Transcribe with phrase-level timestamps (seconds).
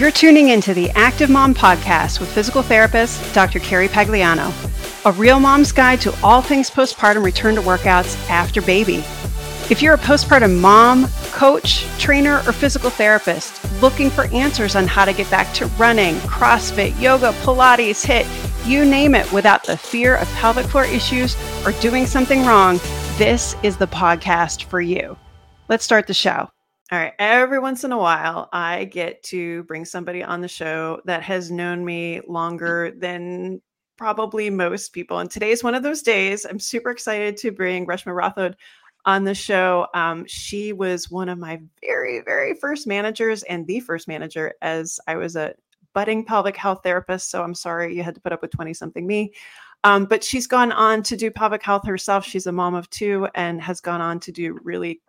[0.00, 3.58] You're tuning into the Active Mom Podcast with physical therapist Dr.
[3.58, 4.50] Carrie Pagliano,
[5.04, 9.04] a real mom's guide to all things postpartum return to workouts after baby.
[9.68, 15.04] If you're a postpartum mom, coach, trainer, or physical therapist looking for answers on how
[15.04, 20.16] to get back to running, CrossFit, yoga, Pilates, HIIT, you name it, without the fear
[20.16, 21.36] of pelvic floor issues
[21.66, 22.80] or doing something wrong,
[23.18, 25.18] this is the podcast for you.
[25.68, 26.48] Let's start the show.
[26.92, 27.12] All right.
[27.20, 31.48] Every once in a while, I get to bring somebody on the show that has
[31.48, 33.62] known me longer than
[33.96, 35.20] probably most people.
[35.20, 36.44] And today is one of those days.
[36.44, 38.54] I'm super excited to bring Reshma Rathod
[39.04, 39.86] on the show.
[39.94, 44.98] Um, she was one of my very, very first managers and the first manager as
[45.06, 45.54] I was a
[45.94, 47.30] budding pelvic health therapist.
[47.30, 49.32] So I'm sorry you had to put up with 20 something me.
[49.84, 52.24] Um, but she's gone on to do pelvic health herself.
[52.24, 55.00] She's a mom of two and has gone on to do really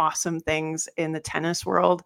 [0.00, 2.02] awesome things in the tennis world.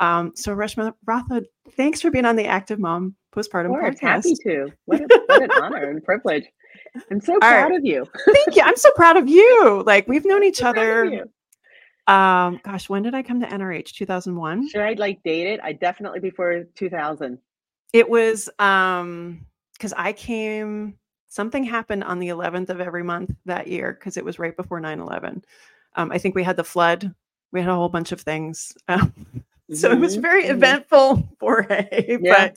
[0.00, 4.00] Um, so Reshma Rathod, thanks for being on the Active Mom Postpartum Podcast.
[4.00, 4.70] Happy to.
[4.84, 6.44] What, a, what an honor and privilege.
[7.10, 7.78] I'm so proud right.
[7.78, 8.06] of you.
[8.26, 8.62] Thank you.
[8.62, 9.82] I'm so proud of you.
[9.86, 11.26] Like we've known each so other.
[12.06, 13.92] Um, gosh, when did I come to NRH?
[13.92, 14.68] 2001.
[14.68, 15.60] Should I like date it?
[15.62, 17.38] I definitely before 2000.
[17.92, 20.98] It was um because I came.
[21.30, 24.80] Something happened on the 11th of every month that year because it was right before
[24.80, 25.42] 9/11.
[25.96, 27.14] Um, I think we had the flood
[27.52, 28.72] we had a whole bunch of things.
[28.88, 29.12] Um,
[29.72, 29.96] so mm-hmm.
[29.96, 30.56] it was very mm-hmm.
[30.56, 32.18] eventful foray.
[32.20, 32.34] Yeah.
[32.36, 32.56] But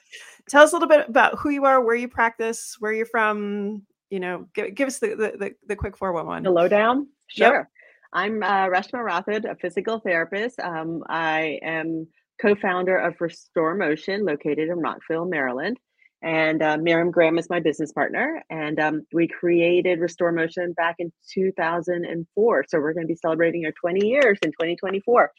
[0.49, 3.83] tell us a little bit about who you are, where you practice, where you're from.
[4.09, 6.43] You know, give, give us the, the, the, the quick 411.
[6.43, 7.07] The lowdown?
[7.27, 7.59] Sure.
[7.59, 7.67] Yep.
[8.13, 10.59] I'm uh, Reshma Rathod, a physical therapist.
[10.59, 12.07] Um, I am
[12.41, 15.77] co founder of Restore Motion, located in Rockville, Maryland.
[16.21, 18.43] And uh, Miriam Graham is my business partner.
[18.49, 22.65] And um, we created Restore Motion back in 2004.
[22.67, 25.31] So we're going to be celebrating our 20 years in 2024.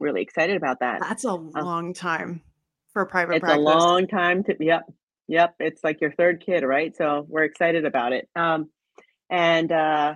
[0.00, 1.00] Really excited about that.
[1.00, 2.42] That's a um, long time
[2.92, 3.58] for a private it's practice.
[3.58, 4.82] a long time to, yep.
[5.28, 5.54] Yep.
[5.60, 6.96] It's like your third kid, right?
[6.96, 8.28] So we're excited about it.
[8.34, 8.70] Um,
[9.30, 10.14] and uh,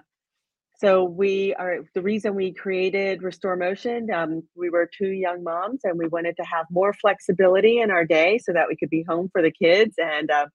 [0.79, 4.11] so we are the reason we created Restore Motion.
[4.11, 8.05] Um, we were two young moms, and we wanted to have more flexibility in our
[8.05, 9.95] day so that we could be home for the kids.
[9.97, 10.47] And uh,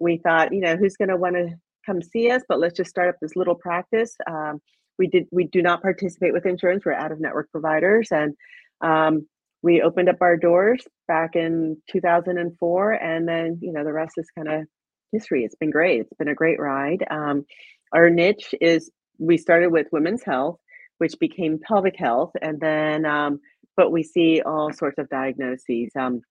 [0.00, 1.50] we thought, you know, who's going to want to
[1.86, 2.42] come see us?
[2.48, 4.16] But let's just start up this little practice.
[4.28, 4.60] Um,
[4.98, 5.26] we did.
[5.30, 6.84] We do not participate with insurance.
[6.84, 8.34] We're out of network providers, and
[8.80, 9.28] um,
[9.62, 14.28] we opened up our doors back in 2004, and then you know the rest is
[14.36, 14.64] kind of
[15.12, 15.44] history.
[15.44, 16.00] It's been great.
[16.00, 17.04] It's been a great ride.
[17.08, 17.44] Um,
[17.92, 20.58] our niche is we started with women's health,
[20.98, 23.40] which became pelvic health, and then um,
[23.76, 25.90] but we see all sorts of diagnoses.
[25.94, 26.22] Um,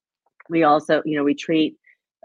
[0.50, 1.78] we also, you know, we treat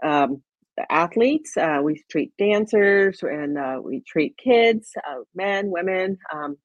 [0.03, 0.41] um,
[0.89, 6.17] athletes, uh, we treat dancers, and uh, we treat kids, uh, men, women.
[6.33, 6.57] Um,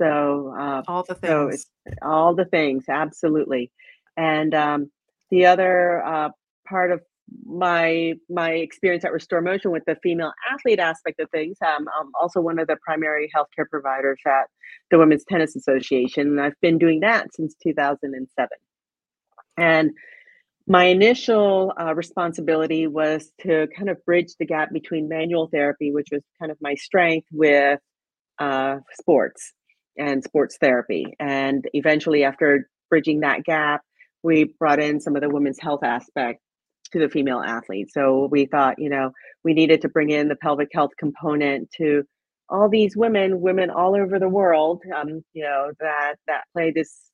[0.00, 3.72] so uh, all the things, so all the things, absolutely.
[4.16, 4.90] And um,
[5.30, 6.30] the other uh,
[6.68, 7.00] part of
[7.46, 11.56] my my experience at Restore Motion with the female athlete aspect of things.
[11.64, 14.46] Um, I'm also one of the primary healthcare providers at
[14.90, 18.48] the Women's Tennis Association, and I've been doing that since 2007.
[19.56, 19.90] And
[20.66, 26.08] my initial uh, responsibility was to kind of bridge the gap between manual therapy, which
[26.12, 27.80] was kind of my strength, with
[28.38, 29.52] uh, sports
[29.96, 31.06] and sports therapy.
[31.18, 33.82] And eventually, after bridging that gap,
[34.22, 36.40] we brought in some of the women's health aspect
[36.92, 37.90] to the female athlete.
[37.92, 39.12] So we thought, you know,
[39.44, 42.04] we needed to bring in the pelvic health component to
[42.48, 47.10] all these women, women all over the world, um, you know, that that play this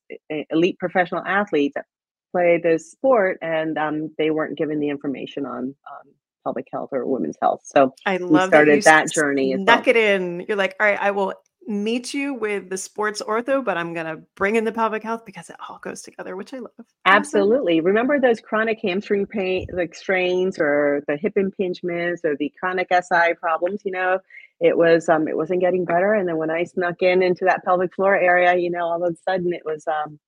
[0.50, 1.86] elite professional athletes that
[2.32, 6.12] play this sport, and um, they weren't given the information on um,
[6.44, 7.60] pelvic health or women's health.
[7.64, 9.54] So I love we started that, that journey.
[9.54, 9.96] Snuck well.
[9.96, 10.44] it in.
[10.46, 11.34] You're like, all right, I will
[11.66, 15.24] meet you with the sports ortho, but I'm going to bring in the pelvic health
[15.24, 16.70] because it all goes together, which I love.
[17.06, 17.78] Absolutely.
[17.78, 17.86] Awesome.
[17.86, 23.34] Remember those chronic hamstring pain, like strains or the hip impingements or the chronic SI
[23.40, 24.18] problems, you know,
[24.60, 26.14] it was, um, it wasn't getting better.
[26.14, 29.12] And then when I snuck in into that pelvic floor area, you know, all of
[29.12, 30.18] a sudden it was, um,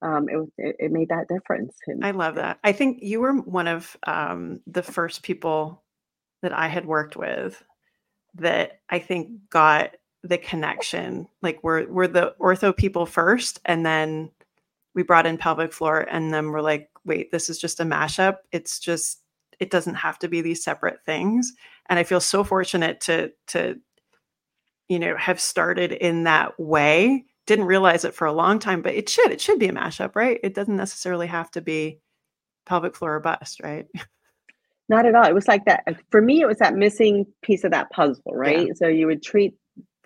[0.00, 1.74] um, it, it, it made that difference.
[1.86, 2.58] And, I love that.
[2.62, 5.82] I think you were one of um, the first people
[6.42, 7.62] that I had worked with
[8.34, 11.28] that I think got the connection.
[11.42, 14.30] Like we're we're the ortho people first, and then
[14.94, 18.36] we brought in pelvic floor, and then we're like, wait, this is just a mashup.
[18.52, 19.22] It's just
[19.60, 21.52] it doesn't have to be these separate things.
[21.88, 23.76] And I feel so fortunate to to
[24.88, 27.24] you know have started in that way.
[27.46, 30.14] Didn't realize it for a long time, but it should it should be a mashup,
[30.14, 30.38] right?
[30.42, 32.00] It doesn't necessarily have to be
[32.66, 33.86] pelvic floor or bust, right?
[34.90, 35.24] Not at all.
[35.24, 35.84] It was like that.
[36.10, 38.68] For me, it was that missing piece of that puzzle, right?
[38.68, 38.72] Yeah.
[38.74, 39.54] So you would treat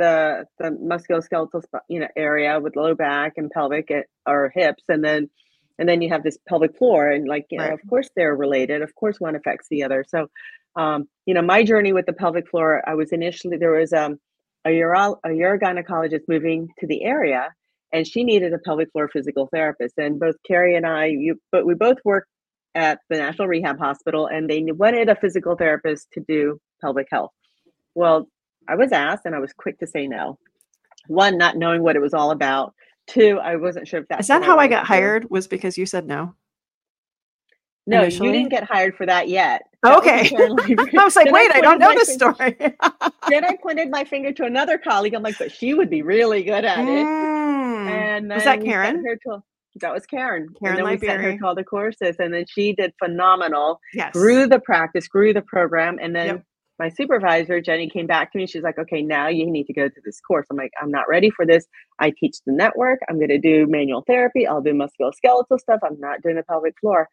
[0.03, 5.05] the the musculoskeletal you know area with low back and pelvic eh, or hips, and
[5.05, 5.31] then
[5.79, 8.83] and then you have this pelvic floor, and like you know, of course they're related.
[8.83, 10.05] Of course, one affects the other.
[10.07, 10.29] So,
[10.77, 14.19] um, you know, my journey with the pelvic floor, I was initially there was um,
[14.65, 17.55] a uro a urogynecologist moving to the area,
[17.93, 19.95] and she needed a pelvic floor physical therapist.
[19.99, 22.29] And both Carrie and I, you, but we both worked
[22.75, 27.31] at the National Rehab Hospital, and they wanted a physical therapist to do pelvic health.
[27.95, 28.29] Well,
[28.69, 30.39] I was asked, and I was quick to say no.
[31.09, 32.75] One, not knowing what it was all about.
[33.09, 35.31] Two, I wasn't sure if that's Is that how I wanted got hired?
[35.31, 36.35] Was because you said no?
[37.87, 38.29] No, initially?
[38.29, 39.63] you didn't get hired for that yet.
[39.83, 40.37] Oh, That okay.
[41.01, 42.57] I was like, Then wait, I don't know this fin- story.
[43.29, 45.15] Then I pointed my finger to another colleague.
[45.15, 47.07] I'm like, but she would be really good at it.
[47.07, 47.89] Mm.
[47.91, 49.19] And Was that then we sent Karen?
[49.27, 49.43] to-
[49.81, 50.49] that was Karen.
[50.61, 53.81] Karen and then we sent her to all the courses, and then she did phenomenal.
[53.95, 54.13] Yes.
[54.13, 56.45] Grew the practice, grew the program, and then Yep.
[56.83, 58.47] My supervisor Jenny came back to me.
[58.47, 61.09] She's like, "Okay, now you need to go to this course." I'm like, "I'm not
[61.09, 61.65] ready for this.
[62.01, 62.99] I teach the network.
[63.09, 64.49] I'm going to do manual therapy.
[64.49, 65.81] I'll do musculoskeletal stuff.
[65.85, 67.09] I'm not doing the pelvic floor."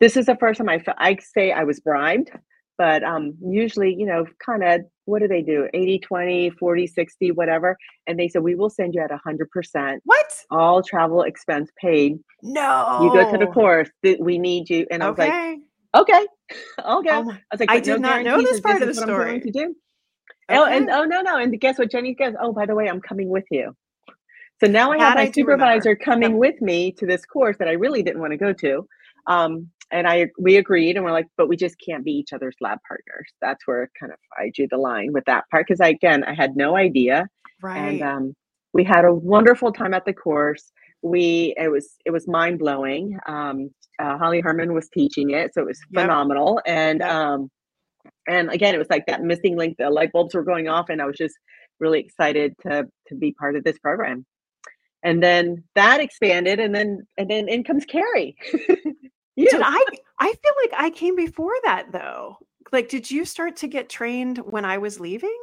[0.00, 2.32] This is the first time I I say I was bribed,
[2.76, 5.68] but um, usually, you know, kind of what do they do?
[5.72, 7.76] 80, 20, 40, 60, whatever.
[8.06, 10.32] And they said, we will send you at 100%, what?
[10.50, 12.18] all travel expense paid.
[12.42, 13.00] No.
[13.02, 13.90] You go to the course,
[14.20, 14.86] we need you.
[14.90, 15.58] And I was like,
[15.94, 16.12] Okay.
[16.14, 16.26] okay,
[16.86, 17.10] okay.
[17.10, 18.94] Oh my- I was like, I "But did not know this that part of the
[18.94, 19.40] what I'm going story.
[19.42, 19.76] To do.
[20.50, 21.90] Oh, and oh no, no, and guess what?
[21.90, 23.76] Jenny goes, oh, by the way, I'm coming with you.
[24.60, 25.66] So now I That have my I remember.
[25.66, 28.86] supervisor coming with me to this course that I really didn't want to go to.
[29.26, 32.56] Um, and I we agreed, and we're like, but we just can't be each other's
[32.60, 33.28] lab partners.
[33.42, 36.34] That's where kind of I drew the line with that part because I again I
[36.34, 37.28] had no idea,
[37.62, 38.00] right.
[38.00, 38.34] and um,
[38.72, 40.72] we had a wonderful time at the course.
[41.02, 43.18] We it was it was mind blowing.
[43.26, 43.70] Um,
[44.02, 46.04] uh, Holly Herman was teaching it, so it was Yep.
[46.04, 46.60] phenomenal.
[46.66, 47.10] And Yep.
[47.10, 47.50] um,
[48.28, 49.76] and again, it was like that missing link.
[49.78, 51.36] The light bulbs were going off, and I was just
[51.80, 54.26] really excited to to be part of this program.
[55.04, 58.36] And then that expanded, and then and then in comes Carrie.
[59.36, 59.48] you.
[59.48, 59.84] Did I?
[60.20, 62.38] I feel like I came before that though.
[62.72, 65.36] Like, did you start to get trained when I was leaving?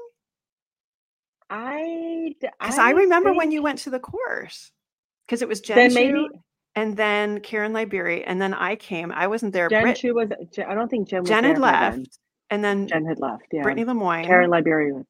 [1.49, 4.71] I Because I, remember when you went to the course.
[5.27, 6.27] Because it was Jen then Chu, maybe
[6.79, 9.11] and then Karen Liberie, and then I came.
[9.11, 9.69] I wasn't there.
[9.69, 10.29] Jen Brit- Chu was.
[10.67, 11.97] I don't think Jen was Jen had by then.
[11.99, 13.43] left, and then Jen had left.
[13.51, 13.63] Yeah.
[13.63, 14.25] Brittany Lemoyne.
[14.25, 14.93] Karen Liberia.
[14.93, 15.05] was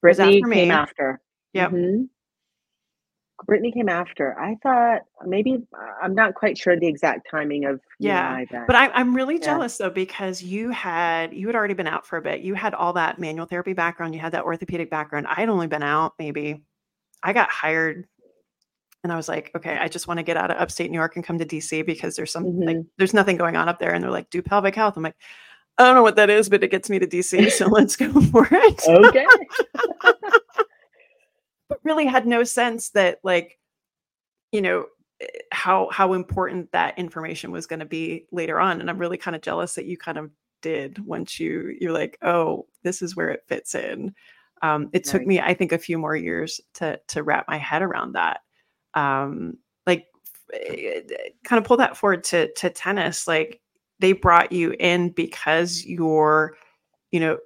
[0.00, 0.70] Brittany after came me.
[0.74, 1.20] after.
[1.54, 1.70] Yep.
[1.70, 2.08] Mhm.
[3.46, 4.38] Brittany came after.
[4.38, 5.62] I thought maybe
[6.02, 8.44] I'm not quite sure the exact timing of Yeah.
[8.66, 9.44] But I, I'm really Yeah.
[9.44, 12.40] jealous though because you had you had already been out for a bit.
[12.40, 14.14] You had all that manual therapy background.
[14.14, 15.28] You had that orthopedic background.
[15.28, 16.62] I had only been out maybe.
[17.22, 18.06] I got hired,
[19.04, 21.16] and I was like, okay, I just want to get out of upstate New York
[21.16, 22.86] and come to DC because there's some like Mhm.
[22.98, 23.92] there's nothing going on up there.
[23.94, 24.96] And they're like, do pelvic health.
[24.96, 25.16] I'm like,
[25.78, 28.12] I don't know what that is, but it gets me to DC, so let's go
[28.20, 28.82] for it.
[28.88, 29.26] okay.
[31.68, 33.58] but really had no sense that like
[34.52, 34.86] you know
[35.20, 39.18] eh, how how important that information was going to be later on and i'm really
[39.18, 40.30] kind of jealous that you kind of
[40.62, 44.14] did once you you're like oh this is where it fits in
[44.62, 47.82] um it took me i think a few more years to to wrap my head
[47.82, 48.40] around that
[48.98, 49.56] um
[49.86, 50.06] like
[51.44, 53.60] kind of pull that forward to to tennis like
[54.00, 56.56] they brought you in because you're
[57.12, 57.38] you know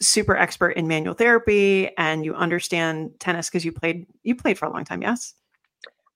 [0.00, 4.66] super expert in manual therapy and you understand tennis because you played you played for
[4.66, 5.34] a long time yes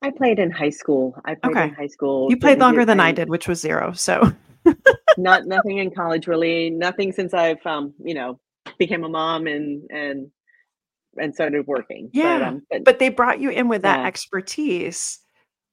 [0.03, 1.15] I played in high school.
[1.27, 1.65] I played Okay.
[1.65, 2.31] in high school.
[2.31, 4.33] you played longer than i did which was zero so
[5.17, 6.71] Not nothing in college really.
[6.71, 8.39] Nothing since I've um, you know,
[8.79, 10.31] became a mom and and
[11.19, 12.11] and started working.
[12.13, 14.07] Yeah, But, um, but, but they brought you in with that Yeah.
[14.07, 15.19] expertise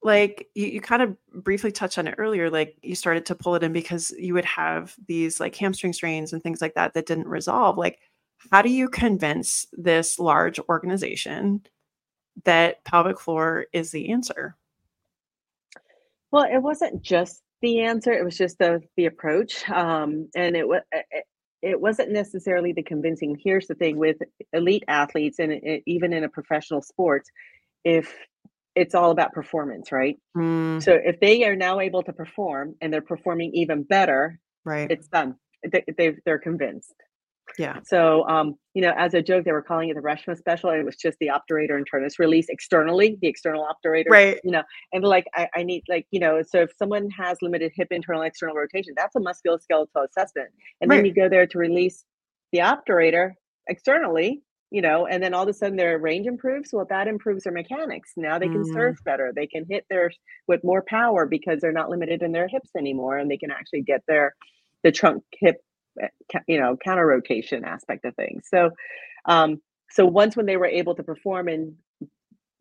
[0.04, 3.56] like you, you kind of briefly touched on it earlier like you started to pull
[3.56, 7.08] it in because you would have these like hamstring strains and things like that that
[7.08, 8.00] didn't resolve like
[8.52, 11.62] how do you convince this large organization
[12.46, 14.56] that pelvic floor is the answer
[16.32, 20.68] Well, it wasn't just the answer; it was just the the approach, um, and it
[20.68, 20.82] was
[21.62, 23.40] it, wasn't necessarily the convincing.
[23.44, 24.18] Here's the thing with
[24.54, 27.30] elite athletes, and it, even in a professional sports,
[27.84, 28.16] if
[28.76, 30.18] it's all about performance, right?
[30.36, 34.90] Mm, So if they are now able to perform and they're performing even better, right
[34.92, 35.36] it's done.
[35.70, 36.94] They, they they're convinced.
[37.58, 40.70] Yeah So, um, you know, as a joke, they were calling it the Reshma special.
[40.70, 44.64] and It was just the obturator internus release externally, the external obturator, right you know,
[44.94, 48.22] and like, I, I need like, you know, so if someone has limited hip internal
[48.24, 50.50] external rotation, that's a musculoskeletal assessment.
[50.82, 52.04] And then you go there to release
[52.52, 53.32] the obturator
[53.68, 56.72] externally, you know, and then all of a sudden their range improves.
[56.74, 58.12] Well, that improves their mechanics.
[58.18, 58.74] Now they can Mm.
[58.74, 59.32] surf better.
[59.36, 60.12] They can hit their
[60.48, 63.82] with more power because they're not limited in their hips anymore, and they can actually
[63.84, 64.36] get their
[64.84, 65.58] the trunk hip,
[66.48, 68.44] you know, counter rotation aspect of things.
[68.50, 68.72] So,
[69.26, 69.62] um,
[69.92, 71.76] so once when they were able to perform and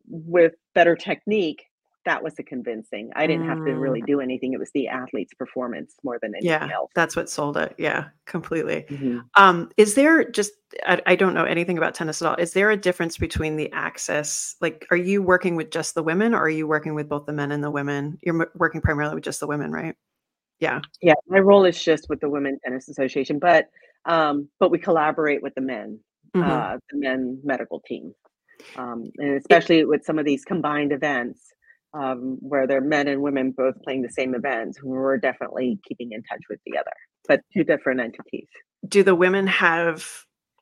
[0.09, 1.63] with better technique,
[2.05, 3.11] that was the convincing.
[3.17, 4.07] I didn't have to really Mm.
[4.07, 4.53] do anything.
[4.53, 6.89] It was the athlete's performance more than anything Yeah, else.
[6.95, 7.75] that's what sold it.
[7.77, 8.85] Yeah, completely.
[8.89, 9.25] Mhm.
[9.35, 10.53] Um, is there just
[10.85, 12.35] I, I don't know anything about tennis at all.
[12.35, 14.55] Is there a difference between the access?
[14.61, 17.33] Like, are you working with just the women, or are you working with both the
[17.33, 18.17] men and the women?
[18.21, 19.95] You're working primarily with just the women, right?
[20.59, 20.81] Yeah.
[21.01, 23.65] Yeah, my role is just with the Women's Tennis Association, but
[24.05, 25.99] um, but we collaborate with the men,
[26.35, 26.47] Mhm.
[26.47, 28.13] uh, the men medical team,
[28.77, 31.53] um, and especially with some of these combined events
[31.93, 34.81] um, where they're men and women both playing the same events.
[34.83, 36.91] We're definitely keeping in touch with the other,
[37.27, 38.47] but two different entities.
[38.87, 40.05] Do the women have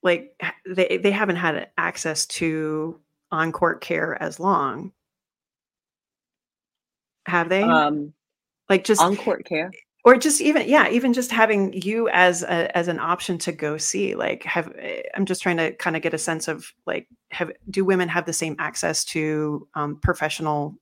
[0.03, 0.33] like
[0.67, 2.99] they they haven't had access to
[3.31, 4.91] on court care as long?
[7.27, 7.63] Have they?
[7.63, 8.13] Um,
[8.69, 9.71] like just on court care.
[10.05, 13.75] Or just even yeah even just having you as a, as an option to go
[13.77, 17.07] see like have eh, i'm just trying to kind of get a sense of like
[17.31, 20.77] have do women have the same access to um, professional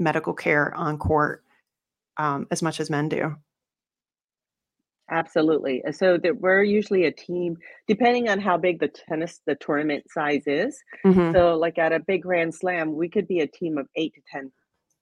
[0.00, 1.44] medical care on court
[2.16, 3.36] um, as much as men do
[5.10, 5.82] Absolutely.
[5.90, 10.44] So that we're usually a team, depending on how big the tennis, the tournament size
[10.46, 10.82] is.
[11.04, 11.34] Mhm.
[11.34, 14.22] So, like at a big Grand Slam, we could be a team of eight to
[14.32, 14.52] 10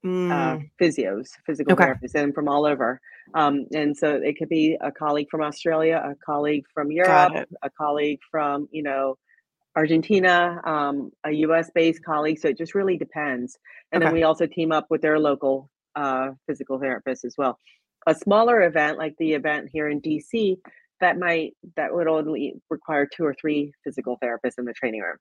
[0.02, 3.00] uh, Mm, physios, physical okay therapists, and from all over.
[3.34, 7.32] Um, and so it could be a colleague from Australia, a colleague from Europe,
[7.62, 9.16] a colleague from, you know,
[9.76, 12.38] Argentina, um, a US based colleague.
[12.38, 13.56] So it just really depends.
[13.92, 17.58] And then we also team up with their local uh, physical therapists as well.
[18.06, 20.56] A smaller event like the event here in DC,
[21.00, 25.16] that might that would only require two or three physical therapists in the training room.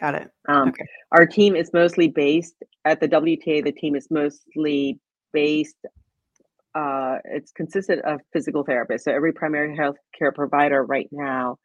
[0.00, 3.64] got it Um, okay our team is mostly based at the WTA.
[3.64, 4.98] The team is mostly
[5.32, 5.76] based.
[6.74, 9.00] Uh, it's consistent of physical therapists.
[9.00, 11.56] So every primary health care provider right now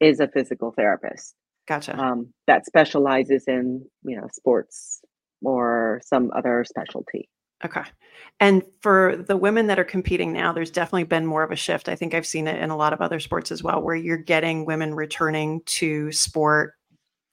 [0.00, 1.34] is a physical therapist
[1.68, 5.00] gotcha um, that specializes in you know sports
[5.42, 7.28] or some other specialty.
[7.64, 7.82] Okay.
[8.40, 11.88] And for the women that are competing now, there's definitely been more of a shift.
[11.88, 14.16] I think I've seen it in a lot of other sports as well, where you're
[14.16, 16.74] getting women returning to sport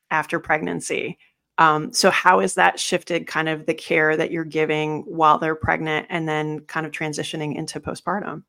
[0.09, 1.17] after pregnancy.
[1.57, 5.55] Um, so, how has that shifted kind of the care that you're giving while they're
[5.55, 8.43] pregnant and then kind of transitioning into postpartum?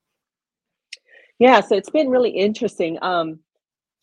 [1.39, 2.99] Yeah, so it's been really interesting.
[3.03, 3.41] Um,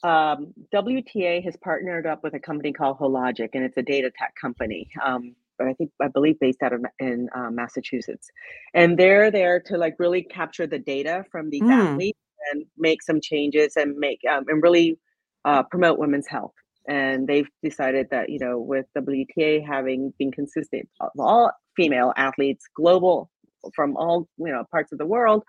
[0.03, 4.33] um, WTA has partnered up with a company called Hologic, and it's a data tech
[4.39, 4.89] company.
[5.03, 8.29] Um, but I think I believe based out of in uh, Massachusetts,
[8.73, 12.19] and they're there to like really capture the data from these Mm, athletes
[12.51, 14.99] and make some changes and make um, and really
[15.45, 16.53] uh, promote women's health.
[16.87, 22.65] And they've decided that you know with WTA having been consistent of all female athletes,
[22.75, 23.29] global
[23.75, 25.43] from all you know parts of the world,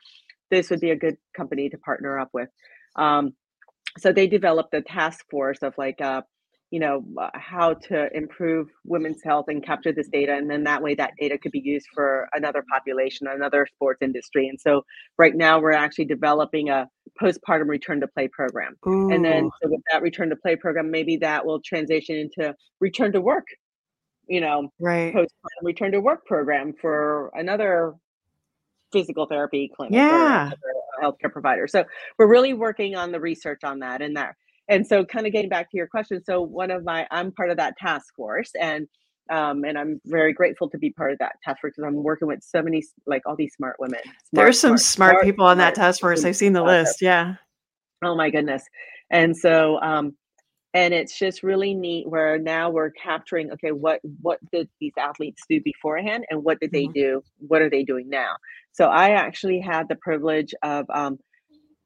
[0.51, 2.49] this would be a good company to partner up with.
[2.97, 3.35] Um,
[3.99, 6.23] so they developed a task force of like uh
[6.75, 10.83] you know uh, how to improve women's health and capture this data and then that
[10.83, 14.85] way that data could be used for another population another sports industry and so
[15.17, 16.89] right now we're actually developing a
[17.23, 21.17] postpartum return to play program and then so with that return to play program maybe
[21.17, 23.47] that will transition into return to work
[24.27, 25.15] you know right.
[25.15, 27.95] postpartum return to work program for another
[28.93, 30.47] physical therapy clinic or Yeah.
[30.47, 30.57] another
[31.03, 31.67] healthcare provider.
[31.67, 31.85] So
[32.19, 34.37] we're really working on the research on that and that.
[34.69, 36.23] And so kind of getting back to your question.
[36.25, 38.87] So one of my I'm part of that task force and
[39.31, 42.29] um, and I'm very grateful to be part of that task force because I'm working
[42.29, 45.59] with so many like all these smart women, smart, There's some smart, smart people on
[45.59, 46.25] that task force.
[46.25, 47.01] I've seen the list.
[47.01, 47.37] Yeah.
[48.03, 48.65] Oh my goodness.
[49.11, 50.15] And so um
[50.75, 55.43] and it's just really neat where now we're capturing okay what what did these athletes
[55.49, 56.95] do beforehand and what did they Mhm.
[56.95, 58.37] do what are they doing now
[58.73, 61.19] so i actually had the privilege of um,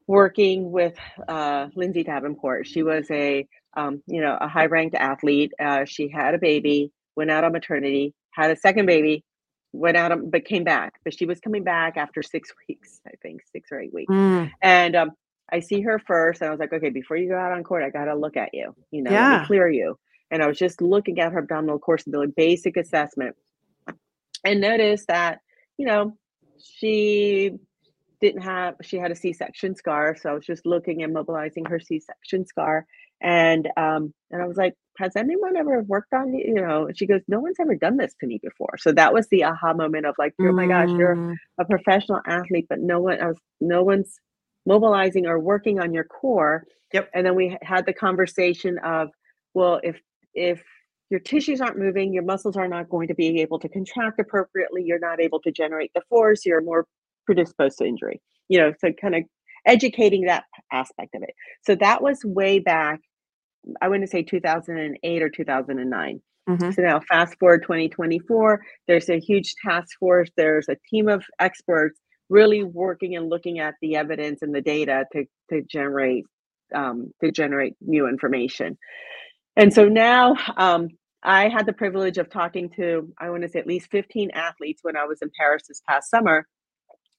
[0.09, 0.95] working with
[1.27, 3.47] uh, lindsay davenport she was a
[3.77, 7.51] um, you know a high ranked athlete uh, she had a baby went out on
[7.51, 9.23] maternity had a second baby
[9.71, 13.11] went out on, but came back but she was coming back after six weeks i
[13.21, 15.11] think six or eight weeks Mm, and um,
[15.51, 17.83] I see her first, and I was like, okay, before you go out on court,
[17.83, 18.75] I gotta look at you.
[18.91, 19.45] You know, yeah.
[19.45, 19.97] clear you.
[20.31, 23.35] And I was just looking at her abdominal core stability, basic assessment,
[24.43, 25.39] and noticed that,
[25.77, 26.15] you know,
[26.59, 27.57] she
[28.21, 31.79] didn't have she had a c-section scar so i was just looking and mobilizing her
[31.79, 32.85] c-section scar
[33.21, 37.05] and um and i was like has anyone ever worked on you you know she
[37.05, 38.75] goes no one's ever done this to me before.
[38.77, 42.19] So that was the aha moment of like oh my gosh you're Mm, a professional
[42.27, 44.19] athlete but no one else no one's
[44.65, 46.65] mobilizing or working on your core.
[46.93, 47.09] Yep.
[47.13, 49.09] and then we had the conversation of
[49.53, 49.99] well if
[50.33, 50.61] if
[51.09, 54.83] your tissues aren't moving your muscles are not going to be able to contract appropriately
[54.83, 56.85] you're not able to generate the force you're more
[57.29, 59.23] predisposed to injury you know so kind of
[59.65, 62.99] educating that aspect of it so that was way back
[63.81, 66.71] i wouldn't say 2008 or 2009 Mm-hmm.
[66.71, 70.29] So now, fast forward 2024, there's a huge task force.
[70.35, 75.05] There's a team of experts really working and looking at the evidence and the data
[75.13, 76.25] to to generate
[76.73, 78.77] um, to generate new information.
[79.55, 80.87] And so now um,
[81.23, 84.79] I had the privilege of talking to, I want to say at least 15 athletes
[84.83, 86.47] when I was in Paris this past summer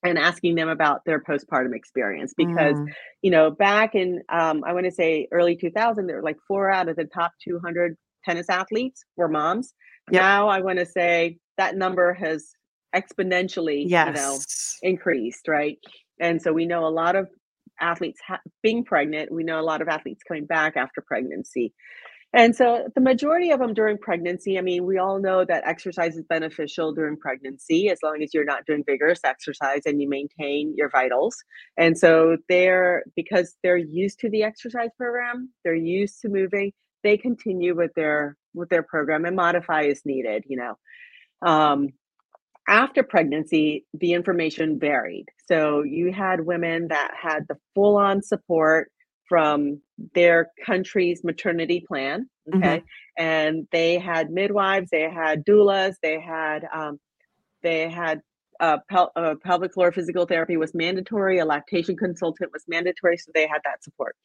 [0.03, 2.87] and asking them about their postpartum experience because mm.
[3.23, 6.71] you know back in um, i want to say early 2000 there were like four
[6.71, 9.75] out of the top 200 tennis athletes were moms
[10.11, 10.23] yep.
[10.23, 12.51] now i want to say that number has
[12.95, 14.07] exponentially yes.
[14.09, 14.39] you know
[14.83, 15.79] increased right
[16.21, 17.29] and so we know a lot of
[17.81, 21.73] athletes ha- being pregnant we know a lot of athletes coming back after pregnancy
[22.33, 26.17] and so the majority of them during pregnancy, I mean, we all know that exercise
[26.17, 30.75] is beneficial during pregnancy as long as you're not doing vigorous exercise and you maintain
[30.77, 31.37] your vitals.
[31.77, 36.73] And so they're because they're used to the exercise program, they're used to moving,
[37.03, 40.79] they continue with their with their program and modify as needed, you know.
[41.49, 41.89] Um,
[42.69, 45.27] after pregnancy, the information varied.
[45.49, 48.93] So you had women that had the full on support
[49.31, 49.81] from
[50.15, 52.29] their country's maternity plan.
[52.53, 52.79] Okay.
[52.79, 53.25] Mm-hmm.
[53.25, 56.99] And they had midwives, they had doulas, they had, um,
[57.63, 58.21] they had
[58.59, 63.17] uh, pel- uh, pelvic floor physical therapy was mandatory, a lactation consultant was mandatory.
[63.19, 64.17] So they had that support.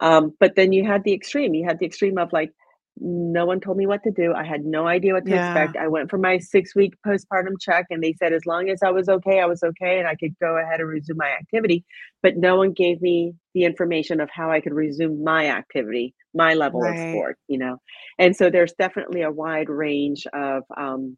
[0.00, 2.52] Um, but then you had the extreme, you had the extreme of like,
[2.98, 4.34] no one told me what to do.
[4.34, 5.52] I had no idea what to yeah.
[5.52, 5.76] expect.
[5.76, 8.90] I went for my six week postpartum check, and they said as long as I
[8.90, 11.84] was okay, I was okay, and I could go ahead and resume my activity.
[12.22, 16.54] But no one gave me the information of how I could resume my activity, my
[16.54, 16.94] level right.
[16.94, 17.78] of sport, you know.
[18.18, 21.16] And so there's definitely a wide range of um,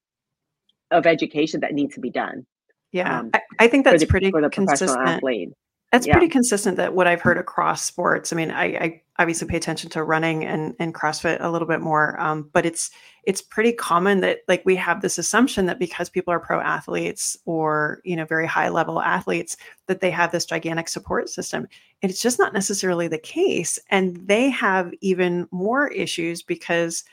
[0.90, 2.46] of education that needs to be done.
[2.92, 5.08] Yeah, um, I, I, think that's the, pretty for the consistent.
[5.08, 5.50] athlete.
[5.90, 6.12] That's yeah.
[6.12, 8.32] pretty consistent that what I've heard across sports.
[8.32, 11.80] I mean, I, I, obviously pay attention to running and, and CrossFit a little bit
[11.80, 12.90] more, um, but it's
[13.22, 17.36] it's pretty common that like we have this assumption that because people are pro athletes
[17.46, 19.56] or you know very high level athletes
[19.86, 21.66] that they have this gigantic support system.
[22.02, 27.04] And it's just not necessarily the case, and they have even more issues because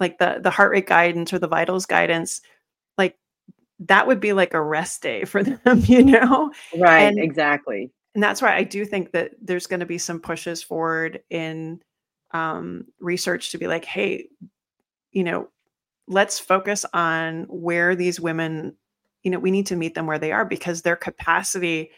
[0.00, 2.40] like the the heart rate guidance or the vitals guidance,
[2.98, 3.16] like
[3.78, 6.50] that would be like a rest day for them, you know?
[6.76, 10.20] Right, and, exactly and that's why I do think that there's going to be some
[10.20, 11.82] pushes forward in
[12.30, 14.28] um, research to be like, hey,
[15.12, 15.50] you know,
[16.08, 18.74] let's focus on where these women,
[19.22, 21.90] you know, we need to meet them where they are because their capacity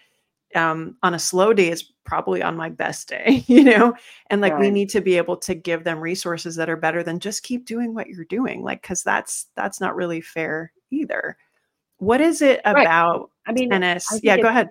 [0.57, 3.95] um, on a slow day is probably on my best day, you know,
[4.29, 4.61] and like right.
[4.63, 7.65] we need to be able to give them resources that are better than just keep
[7.65, 11.37] doing what you're doing, like because that's that's not really fair either.
[11.99, 13.29] What is it about right.
[13.47, 14.09] I mean, tennis?
[14.11, 14.71] I yeah, go ahead.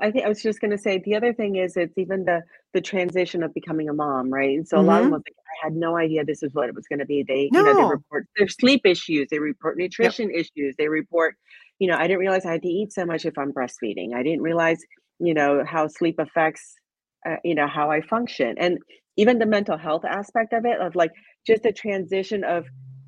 [0.00, 2.42] I think I was just going to say the other thing is it's even the
[2.74, 4.56] the transition of becoming a mom, right?
[4.56, 4.88] And so mm-hmm.
[4.88, 6.98] a lot of them like, I had no idea this is what it was going
[6.98, 7.24] to be.
[7.26, 7.60] They no.
[7.60, 10.40] you know they report their sleep issues, they report nutrition yep.
[10.40, 11.34] issues, they report,
[11.78, 14.14] you know, I didn't realize I had to eat so much if I'm breastfeeding.
[14.14, 14.78] I didn't realize,
[15.18, 16.74] you know, how sleep affects,
[17.28, 18.78] uh, you know, how I function, and
[19.16, 21.12] even the mental health aspect of it, of like
[21.46, 22.66] just the transition of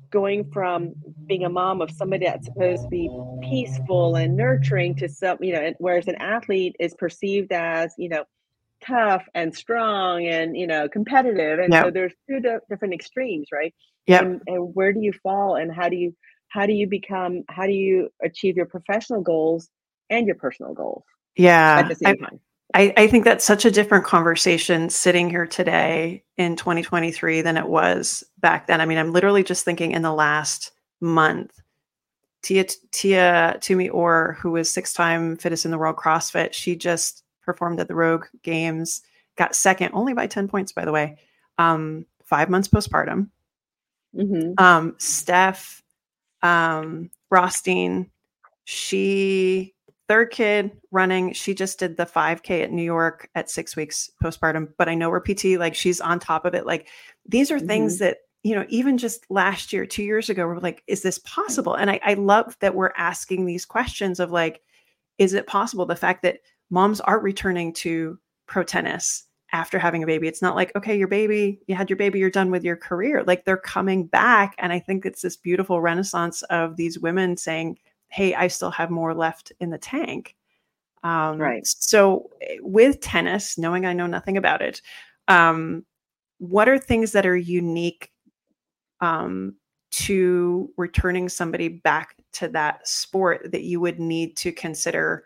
[0.09, 0.93] going from
[1.25, 3.09] being a mom of somebody that's supposed to be
[3.41, 8.23] peaceful and nurturing to some, you know, whereas an athlete is perceived as, you know,
[8.85, 11.59] tough and strong and, you know, competitive.
[11.59, 11.85] And yep.
[11.85, 13.73] so there's two different extremes, right?
[14.07, 14.21] Yeah.
[14.21, 16.15] And, and where do you fall and how do you,
[16.47, 19.69] how do you become, how do you achieve your professional goals
[20.09, 21.03] and your personal goals?
[21.35, 21.79] Yeah.
[21.79, 22.39] At the same I, time?
[22.73, 27.67] I, I, think that's such a different conversation sitting here today in 2023 than it
[27.67, 28.79] was back then.
[28.79, 31.59] I mean, I'm literally just thinking in the last month,
[32.43, 37.79] Tia Tia Toomey Orr, who was six-time fittest in the world CrossFit, she just performed
[37.79, 39.01] at the Rogue Games,
[39.35, 41.17] got second only by 10 points, by the way.
[41.57, 43.29] Um, five months postpartum.
[44.15, 44.63] Mm-hmm.
[44.63, 45.81] Um, Steph
[46.43, 48.11] um, Rothstein,
[48.65, 49.73] she
[50.09, 54.67] third kid running she just did the 5k at new york at six weeks postpartum
[54.77, 56.65] but i know her pt like she's on top of it.
[56.65, 56.87] Like
[57.25, 57.67] these are mm-hmm.
[57.67, 61.19] things that you know even just last year two years ago we're like is this
[61.19, 61.75] possible?
[61.75, 64.61] And I, I love that we're asking these questions of like
[65.17, 65.85] is it possible?
[65.85, 68.17] The fact that moms are returning to
[68.47, 70.27] pro tennis after having a baby.
[70.27, 73.23] It's not like okay your baby you had your baby you're done with your career.
[73.23, 77.77] Like they're coming back and i think it's this beautiful renaissance of these women saying
[78.09, 80.35] hey, I still have more left in the tank.
[81.03, 81.65] Um, right.
[81.65, 84.81] So eh, with tennis, knowing I know nothing about it,
[85.27, 85.85] um,
[86.39, 88.11] what are things that are unique
[89.01, 89.55] um,
[89.91, 95.25] to returning somebody back to that sport that you would need to consider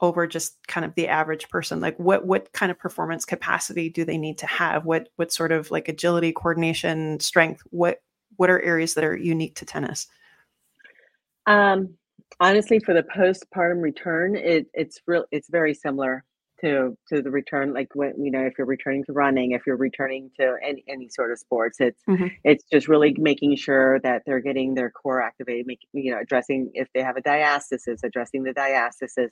[0.00, 4.04] over just kind of the average person like what what kind of performance capacity do
[4.04, 8.00] they need to have what what sort of like agility coordination strength what
[8.36, 10.06] what are areas that are unique to tennis?
[11.46, 11.94] Um,
[12.40, 15.24] honestly, for the postpartum return, it, it's real.
[15.30, 16.24] It's very similar
[16.60, 19.76] to to the return like when you know if you're returning to running if you're
[19.76, 22.28] returning to any, any sort of sports it's mm-hmm.
[22.44, 26.70] it's just really making sure that they're getting their core activated making you know addressing
[26.74, 29.30] if they have a diastasis addressing the diastasis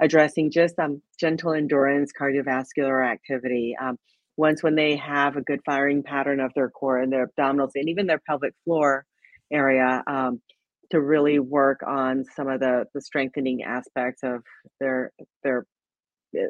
[0.00, 3.98] addressing just um gentle endurance cardiovascular activity um
[4.36, 7.88] once when they have a good firing pattern of their core and their abdominals and
[7.88, 9.04] even their pelvic floor
[9.52, 10.40] area um,
[10.90, 14.42] to really work on some of the the strengthening aspects of
[14.80, 15.66] their their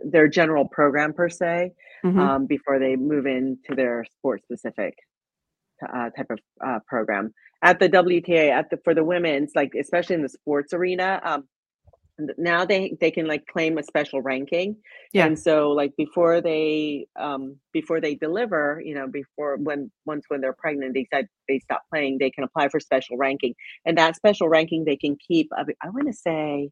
[0.04, 1.72] their general program per se
[2.04, 2.18] mm-hmm.
[2.18, 4.94] um, before they move into their sport specific
[5.82, 10.14] uh, type of uh, program at the WTA at the for the women's like especially
[10.14, 11.44] in the sports arena um,
[12.36, 14.76] now they they can like claim a special ranking
[15.12, 15.24] yeah.
[15.24, 20.40] and so like before they um before they deliver you know before when once when
[20.40, 21.06] they're pregnant they
[21.48, 23.54] they stop playing they can apply for special ranking
[23.86, 26.70] and that special ranking they can keep i want to say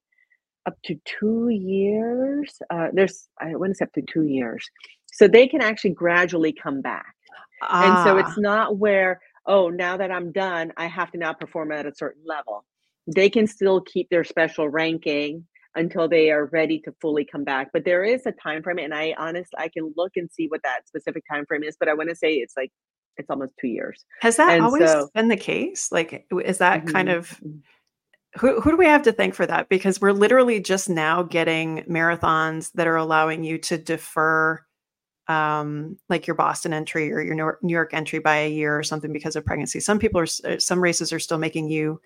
[0.67, 2.59] up to two years.
[2.71, 4.69] Uh, there's, I want to say up to two years.
[5.13, 7.15] So they can actually gradually come back.
[7.63, 7.85] Ah.
[7.85, 8.41] And so it's ah.
[8.41, 12.23] not where, oh, now that I'm done, I have to now perform at a certain
[12.25, 12.65] level.
[13.15, 15.47] They can still keep their special ranking
[15.77, 17.69] until they are ready to fully come back.
[17.73, 20.63] But there is a time frame, and I honestly I can look and see what
[20.65, 21.77] that specific time frame is.
[21.79, 22.71] But I want to say it's like
[23.17, 24.05] it's almost two years.
[24.21, 25.91] Has that and always so, been the case?
[25.93, 26.93] Like, is that mm-hmm.
[26.93, 27.59] kind of mm-hmm
[28.39, 29.69] who, who do we have to thank for that?
[29.69, 34.61] Because we're literally just now getting marathons that are allowing you to defer
[35.27, 39.13] um, like your Boston entry or your New York entry by a year or something
[39.13, 39.81] because of pregnancy.
[39.81, 42.01] Some people are, uh, some races are still making you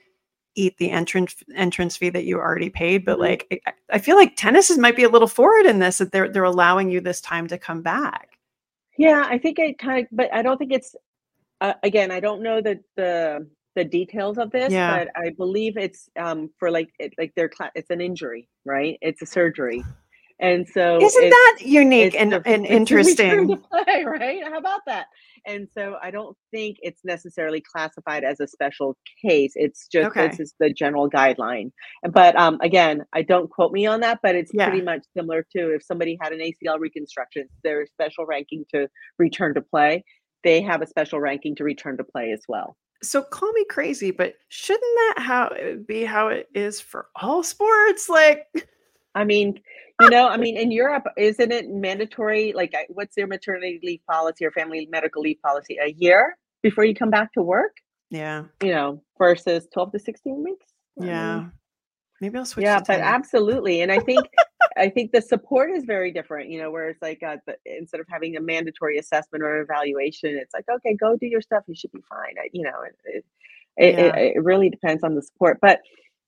[0.55, 3.05] eat the entrance entrance fee that you already paid.
[3.05, 3.23] But mm-hmm.
[3.23, 6.13] like, I, I feel like tennis is, might be a little forward in this that
[6.13, 8.39] they're they're allowing you this time to come back.
[8.97, 10.95] Yeah, I think I kind of, but I don't think it's.
[11.61, 15.05] Uh, again, I don't know that the the details of this, yeah.
[15.05, 17.71] but I believe it's um, for like it, like their class.
[17.75, 18.99] It's an injury, right?
[19.01, 19.85] It's a surgery,
[20.41, 23.57] and so isn't that unique and, and interesting?
[23.71, 24.43] Play, right?
[24.45, 25.07] How about that?
[25.47, 29.53] And so I don't think it's necessarily classified as a special case.
[29.55, 30.29] It's just okay.
[30.29, 31.71] this is the general guideline.
[32.11, 34.69] But um, again, I don't quote me on that, but it's yeah.
[34.69, 39.55] pretty much similar to if somebody had an ACL reconstruction, their special ranking to return
[39.55, 40.03] to play.
[40.43, 44.11] They have a special ranking to return to play as well so call me crazy,
[44.11, 45.51] but shouldn't that how
[45.87, 48.09] be how it is for all sports?
[48.09, 48.47] Like,
[49.15, 49.61] I mean,
[50.01, 52.53] you know, I mean, in Europe, isn't it mandatory?
[52.53, 55.79] Like, what's their maternity leave policy or family medical leave policy?
[55.83, 57.77] A year before you come back to work?
[58.11, 58.45] Yeah.
[58.63, 60.67] You know, versus 12 to 16 weeks?
[60.97, 61.47] Yeah.
[62.21, 62.65] Maybe I'll switch.
[62.65, 63.83] Yeah, but absolutely.
[63.83, 64.27] And I think
[64.77, 68.01] I think the support is very different, you know, where it's like uh, the, instead
[68.01, 71.65] of having a mandatory assessment or evaluation, it's like, okay, go do your stuff.
[71.67, 72.35] You should be fine.
[72.39, 73.25] I, you know, it,
[73.77, 74.17] it, yeah.
[74.17, 75.59] it, it, really depends on the support.
[75.61, 75.81] But,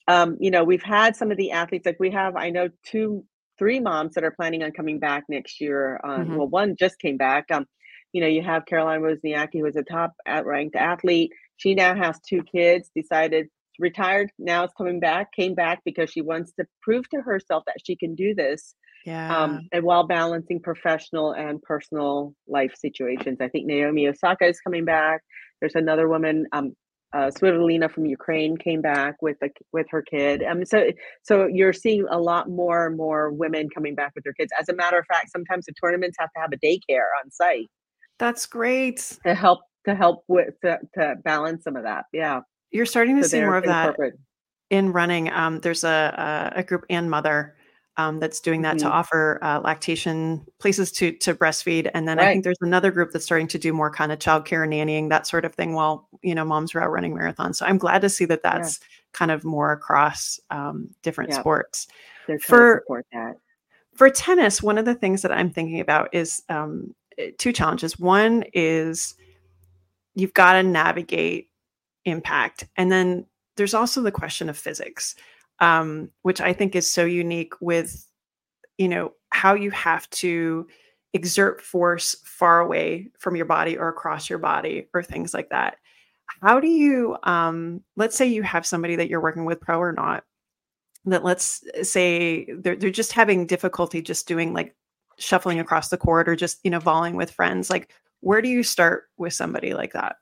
[0.09, 3.25] um, you know, we've had some of the athletes, like we have, I know two,
[3.59, 6.01] three moms that are planning on coming back next year.
[6.05, 6.37] Um, mm-hmm.
[6.37, 7.51] Well, one just came back.
[7.51, 7.67] Um,
[8.13, 10.13] you know, you have Caroline Wozniacki, who was a top
[10.45, 11.33] ranked athlete.
[11.57, 16.21] She now has two kids, decided retired now is coming back came back because she
[16.21, 18.75] wants to prove to herself that she can do this
[19.07, 19.39] um, yeah.
[19.39, 24.85] um, and while balancing professional and personal life situations i think naomi osaka is coming
[24.85, 25.23] back
[25.61, 26.75] there's another woman um,
[27.13, 30.43] uh, Svitolina from Ukraine came back with the, with her kid.
[30.43, 30.91] Um, so
[31.23, 34.53] so you're seeing a lot more and more women coming back with their kids.
[34.59, 37.71] As a matter of fact, sometimes the tournaments have to have a daycare on site.
[38.19, 42.07] That's great to help to help with to, to balance some of that.
[42.13, 42.41] Yeah.
[42.71, 43.97] You're starting to so see more of that
[44.71, 45.31] in running.
[45.31, 47.55] Um, there's a, a, a group and mother
[47.97, 48.87] um, that's doing that mm-hmm.
[48.87, 52.29] to offer uh, lactation places to to breastfeed, and then right.
[52.29, 55.09] I think there's another group that's starting to do more kind of childcare and nannying
[55.11, 57.57] that sort of thing while you know moms are out running marathons.
[57.57, 58.87] So I'm glad to see that that's yeah.
[59.13, 61.41] kind of more across um, different yeah.
[61.41, 61.89] sports.
[62.41, 62.85] for
[63.95, 67.99] for tennis, one of the things that I'm thinking about is um, eh, two challenges.
[67.99, 69.15] One is
[70.15, 71.49] you've got to navigate
[72.05, 72.67] impact.
[72.77, 75.15] And then there's also the question of physics,
[75.61, 78.07] um, which I think is so unique with,
[78.79, 80.67] you know, how you have to
[81.13, 85.79] exert force far away from your body or across your body or things like that.
[86.43, 89.93] How do you, um, let's say you have somebody that you're working with, pro or
[89.93, 90.25] not,
[91.07, 94.75] that let's say they're, they're just having difficulty just doing like
[95.19, 97.71] shuffling across the court or just, you know, volleying with friends.
[97.71, 100.17] Like, where do you start with somebody like that?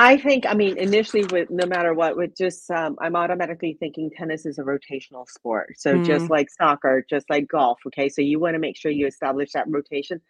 [0.00, 4.10] I think, I mean, initially, with no matter what, with just, um, I'm automatically thinking
[4.16, 5.74] tennis is a rotational sport.
[5.76, 6.06] So mm.
[6.06, 7.80] just like soccer, just like golf.
[7.88, 8.08] Okay.
[8.08, 10.20] So you want to make sure you establish that rotation.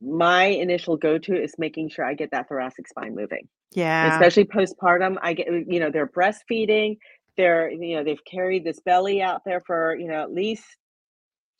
[0.00, 3.48] my initial go-to is making sure I get that thoracic spine moving.
[3.72, 4.14] Yeah.
[4.14, 5.16] Especially postpartum.
[5.22, 6.98] I get you know, they're breastfeeding,
[7.36, 10.64] they're you know, they've carried this belly out there for, you know, at least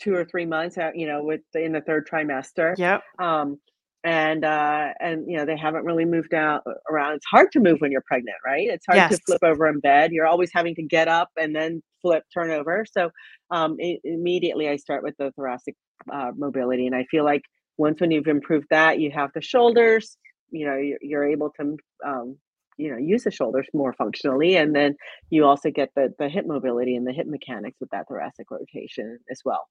[0.01, 2.75] two or three months out, you know, with the, in the third trimester.
[2.79, 3.03] Yep.
[3.19, 3.61] Um,
[4.05, 7.15] and uh and you know they haven't really moved out uh, around.
[7.15, 8.69] It's hard to move when you're pregnant right?
[8.69, 9.11] It's hard Yes.
[9.11, 10.13] to flip over in bed.
[10.13, 12.85] You're always having to get up and then flip turn over.
[12.91, 13.11] So
[13.51, 15.75] um i immediately i start with the thoracic
[16.13, 17.43] uh, mobility and i feel like
[17.79, 20.17] once when you've improved that you have the shoulders
[20.51, 22.37] you know you're, you're able to um
[22.79, 24.95] you know use the shoulders more functionally and then
[25.31, 29.19] you also get the the hip mobility and the hip mechanics with that thoracic rotation
[29.31, 29.67] as well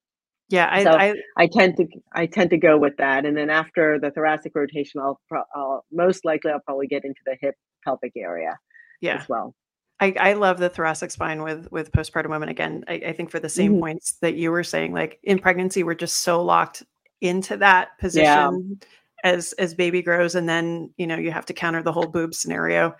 [0.50, 0.68] Yeah.
[0.70, 3.98] I, So, I I tend to I tend to go with that, and then after
[3.98, 8.12] the thoracic rotation, I'll, pro- I'll most likely I'll probably get into the hip pelvic
[8.16, 8.58] area
[9.00, 9.16] yeah.
[9.22, 9.54] as well.
[10.00, 12.48] I, I love the thoracic spine with with postpartum women.
[12.48, 13.80] Again, I, I think for the same Mhm.
[13.80, 16.82] points that you were saying, like in pregnancy, we're just so locked
[17.20, 18.80] into that position
[19.24, 22.34] as as baby grows, and then you know you have to counter the whole boob
[22.34, 22.96] scenario,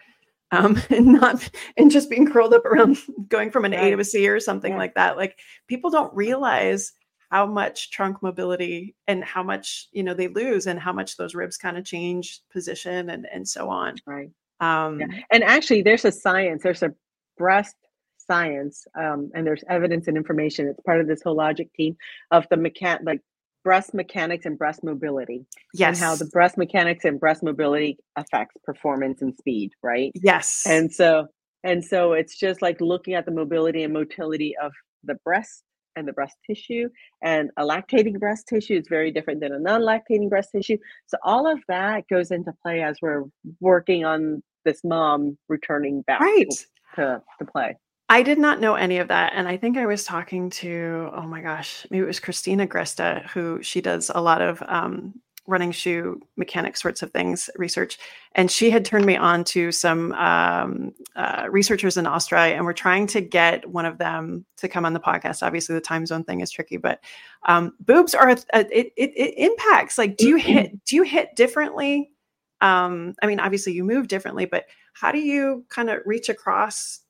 [0.52, 4.04] um, and not and just being curled up around going from an A to a
[4.04, 4.78] C or something Yeah.
[4.78, 5.16] like that.
[5.16, 6.92] Like people don't realize
[7.30, 11.34] how much trunk mobility and how much you know they lose and how much those
[11.34, 13.96] ribs kind of change position and and so on.
[14.06, 14.30] Right.
[14.60, 16.62] Um, And actually, there's a science.
[16.62, 16.92] There's a
[17.38, 17.76] breast
[18.18, 20.68] science, um, and there's evidence and information.
[20.68, 21.96] It's part of this Hologic team
[22.30, 23.20] of the mechan like
[23.62, 25.88] breast mechanics and breast mobility, yes.
[25.88, 29.72] and how the breast mechanics and breast mobility affects performance and speed.
[29.82, 30.12] Right.
[30.14, 30.66] yes.
[30.66, 31.28] and so
[31.62, 34.72] and so it's just like looking at the mobility and motility of
[35.04, 35.62] the breast
[35.96, 36.88] and the breast tissue
[37.22, 40.76] and a lactating breast tissue is very different than a non-lactating breast tissue
[41.06, 43.24] so all of that goes into play as we're
[43.60, 46.48] working on this mom returning back right.
[46.94, 47.76] to, to play
[48.10, 49.34] I did not know any of that.
[49.36, 53.24] And I think I was talking to, oh my gosh, maybe it was Christina Gresta,
[53.30, 55.14] who she does a lot of um,
[55.50, 57.98] running shoe mechanic sorts of things research.
[58.34, 62.72] And she had turned me on to some um, uh, researchers in Australia, and we're
[62.72, 65.42] trying to get one of them to come on the podcast.
[65.42, 67.00] Obviously, the time zone thing is tricky, but
[67.46, 69.98] um, boobs are, a, it, it, it impacts.
[69.98, 72.12] Like, do you hit, do you hit differently?
[72.60, 77.00] Um, I mean, obviously you move differently, but how do you kind of reach across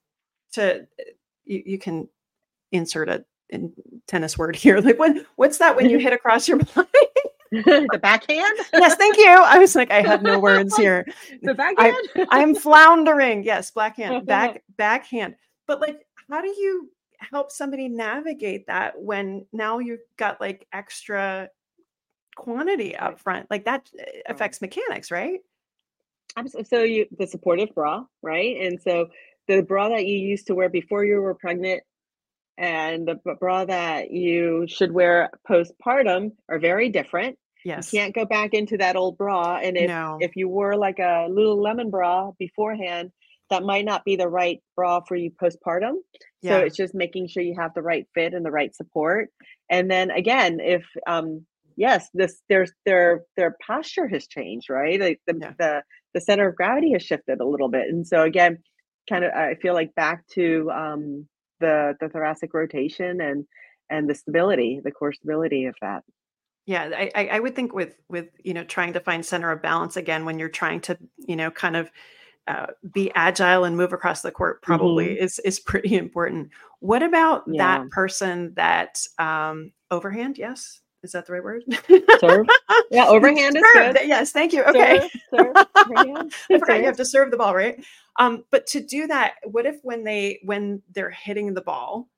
[0.52, 0.86] to
[1.44, 2.08] you, you can
[2.72, 3.72] insert a in
[4.06, 6.99] tennis word here like when what's that when you hit across your body
[7.50, 8.58] the backhand?
[8.72, 9.28] Yes thank you.
[9.28, 11.06] I was like i had no words here.
[11.42, 11.96] The backhand?
[12.30, 13.42] I'm floundering.
[13.44, 15.36] Yes black hand back backhand.
[15.66, 21.48] But like how do you help somebody navigate that when now you've got like extra
[22.36, 23.50] quantity up front?
[23.50, 25.40] Like that uh, affects mechanics right?
[26.64, 28.60] So you the supportive bra right?
[28.60, 29.08] And so
[29.48, 31.82] the bra that you used to wear before you were pregnant
[32.60, 37.38] and the bra that you should wear postpartum are very different.
[37.64, 37.92] Yes.
[37.92, 40.16] you can't go back into that old bra and if no.
[40.20, 43.10] if you wore like a lululemon bra beforehand
[43.50, 45.96] that might not be the right bra for you postpartum.
[46.40, 46.60] Yeah.
[46.60, 49.28] so it's just making sure you have the right fit and the right support.
[49.70, 51.44] And then again if um
[51.76, 55.00] yes this there's their their posture has changed right?
[55.00, 55.52] Like the Yeah.
[55.58, 55.82] the
[56.14, 57.88] the center of gravity has shifted a little bit.
[57.88, 58.58] And so again
[59.08, 61.26] kind of i feel like back to um
[61.60, 63.46] the the thoracic rotation and
[63.90, 66.02] and the stability the core stability of that
[66.66, 69.96] Yeah, I, I would think with with you know trying to find center of balance
[69.96, 71.90] again when you're trying to you know kind of
[72.48, 76.50] uh, be agile and move across the court probably is is pretty important.
[76.80, 77.56] What about Yeah.
[77.58, 80.38] that person that um, overhand?
[80.38, 81.62] Yes, is that the right word?
[82.18, 82.46] Serve?
[82.90, 84.62] yeah overhand is Serve, good Yes, thank you.
[84.64, 85.08] Okay.
[85.30, 87.82] serve, serve, overhand, I forgot you have to serve the ball, right?
[88.16, 92.08] Um, but to do that, what if when they when they're hitting the ball,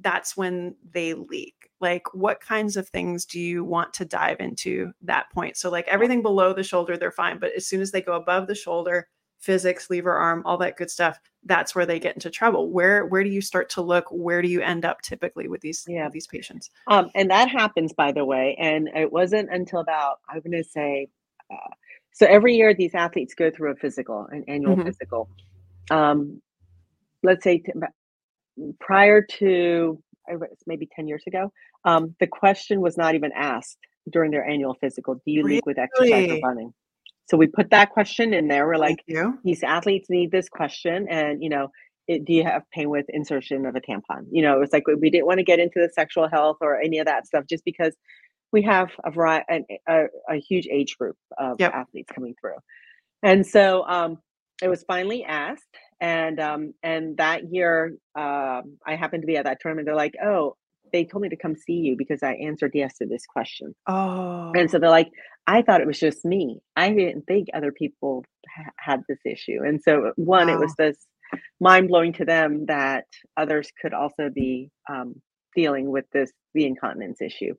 [0.00, 1.54] that's when they leak?
[1.80, 5.56] Like, what kinds of things do you want to dive into that point?
[5.56, 8.46] So, like everything below the shoulder, they're fine, but as soon as they go above
[8.46, 9.08] the shoulder,
[9.40, 12.70] physics, lever arm, all that good stuff, that's where they get into trouble.
[12.70, 14.06] Where where do you start to look?
[14.10, 16.08] Where do you end up typically with these Yeah.
[16.10, 16.70] these patients?
[16.86, 18.54] Um, and that happens, by the way.
[18.58, 21.08] And it wasn't until about, I'm going to say,
[21.50, 21.56] uh,
[22.12, 24.84] so every year these athletes go through a physical, an annual Mhm.
[24.84, 25.28] physical.
[25.90, 26.42] Um,
[27.22, 27.72] let's say t-
[28.78, 31.50] prior to I re- it's maybe 10 years ago,
[31.84, 33.78] um, the question was not even asked
[34.10, 36.42] during their annual physical Do you leak with exercise Really?
[36.42, 36.74] or running?
[37.30, 38.66] So we put that question in there.
[38.68, 38.98] We're like,
[39.44, 41.68] these athletes need this question and you know
[42.08, 44.96] it, do you have pain with insertion of a tampon you know it's like we
[44.96, 47.64] we didn't want to get into the sexual health or any of that stuff just
[47.64, 47.96] because
[48.52, 51.72] we have a variety a, a huge age group of Yep.
[51.74, 52.56] athletes coming through
[53.24, 54.18] and so um
[54.62, 59.46] it was finally asked and um and that year um i happened to be at
[59.46, 60.56] that tournament they're like oh
[60.92, 63.74] they told me to come see you because I answered yes to this question.
[63.86, 64.52] Oh.
[64.54, 65.10] And so they're like,
[65.46, 66.60] I thought it was just me.
[66.76, 68.24] I didn't think other people
[68.56, 69.60] ha- had this issue.
[69.64, 70.86] And so, one, it was Wow.
[70.86, 71.06] this
[71.60, 73.04] mind blowing to them that
[73.36, 75.14] others could also be um,
[75.56, 77.54] dealing with this the incontinence issue.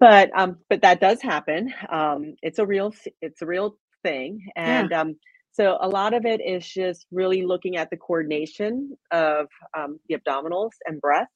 [0.00, 1.72] But um, but that does happen.
[1.90, 4.80] Um, it's a real it's a real thing, Yeah.
[4.80, 5.16] and um,
[5.52, 10.16] so a lot of it is just really looking at the coordination of um, the
[10.18, 11.28] abdominals and breath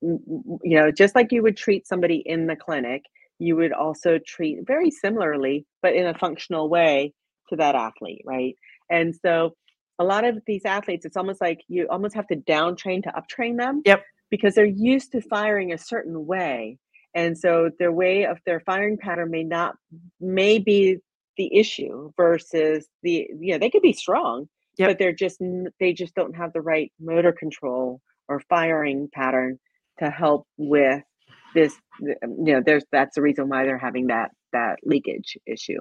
[0.00, 3.02] you know, just like you would treat somebody in the clinic,
[3.38, 7.12] you would also treat very similarly, but in a functional way
[7.48, 8.54] to that athlete, right?
[8.90, 9.54] And so
[9.98, 13.16] a lot of these athletes, it's almost like you almost have to down train to
[13.16, 14.04] up train them Yep.
[14.30, 16.78] because they're used to firing a certain way.
[17.14, 19.74] And so their way of their firing pattern may not,
[20.20, 20.98] may be
[21.36, 24.88] the issue versus the, you know, they could be strong, Yep.
[24.90, 25.40] but they're just,
[25.80, 29.58] they just don't have the right motor control or firing pattern
[29.98, 31.02] to help with
[31.54, 31.74] this
[32.22, 35.80] um, you know there's that's the reason why they're having that that leakage issue.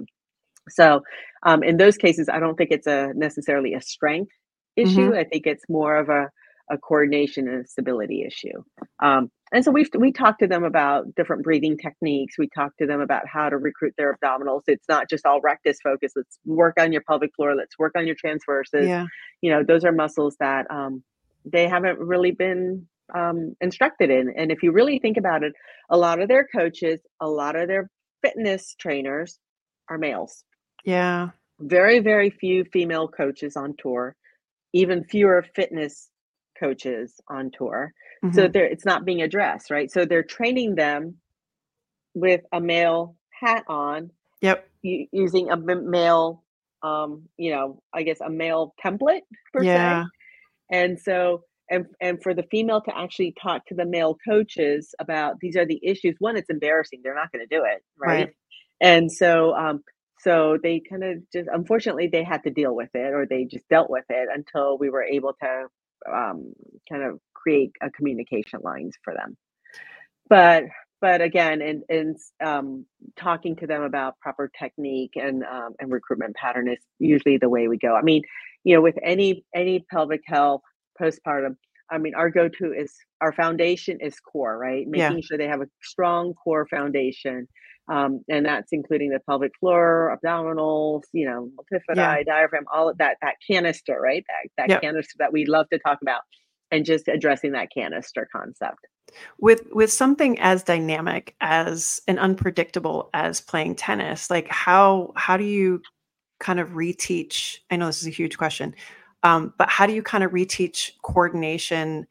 [0.69, 1.01] So
[1.43, 4.31] um, in those cases i don't think it's a necessarily a strength
[4.77, 5.15] issue.
[5.15, 6.29] I think it's more of a,
[6.69, 8.63] a coordination and a stability issue.
[9.01, 12.37] Um, and so we've we talked to them about different breathing techniques.
[12.37, 14.63] We talked to them about how to recruit their abdominals.
[14.67, 16.11] It's not just all rectus focus.
[16.15, 17.55] Let's work on your pelvic floor.
[17.55, 18.87] Let's work on your transverses.
[18.87, 19.05] Yeah.
[19.41, 21.03] you know those are muscles that um,
[21.45, 25.53] they haven't really been um, instructed in and if you really think about it
[25.89, 27.89] a lot of their coaches a lot of their
[28.21, 29.39] fitness trainers
[29.89, 30.43] are males
[30.83, 31.29] Yeah.
[31.61, 34.15] very very few female coaches on tour
[34.73, 36.09] even fewer fitness
[36.59, 37.93] coaches on tour
[38.31, 38.53] so Mhm.
[38.53, 41.15] they're it's not being addressed right so they're training them
[42.13, 44.09] with a male hat on
[44.41, 44.67] Yep.
[44.81, 46.43] u- using a male
[46.83, 49.21] um you know i guess a male template
[49.53, 50.03] per Yeah.
[50.03, 50.05] se
[50.71, 55.39] and so and and for the female to actually talk to the male coaches about
[55.39, 58.33] these are the issues one it's embarrassing they're not going to do it right, Right.
[58.81, 59.83] and so um
[60.19, 63.67] so they kind of just unfortunately they had to deal with it or they just
[63.69, 65.67] dealt with it until we were able to
[66.13, 66.53] um
[66.89, 69.37] kind of create a communication lines for them.
[70.29, 70.65] But
[71.01, 72.85] but again and and um
[73.17, 77.67] talking to them about proper technique and um, and recruitment pattern is usually the way
[77.67, 77.95] we go.
[77.95, 78.23] I mean
[78.63, 80.61] you know with any any pelvic health
[81.01, 81.55] postpartum
[81.89, 84.85] i mean our go-to is our foundation is core right?
[84.91, 85.09] Yeah.
[85.09, 87.47] making sure they have a strong core foundation
[87.89, 93.17] um, and that's including the pelvic floor abdominals you know multifidi diaphragm all of that
[93.21, 94.25] that canister right?
[94.57, 96.21] That, that canister that we love to talk about
[96.71, 98.87] and just addressing that canister concept.
[99.39, 105.45] With with something as dynamic as and unpredictable as playing tennis like how how do
[105.45, 105.81] you
[106.41, 108.75] kind of reteach i know this is a huge question
[109.27, 112.07] um, but how do you kind of reteach coordination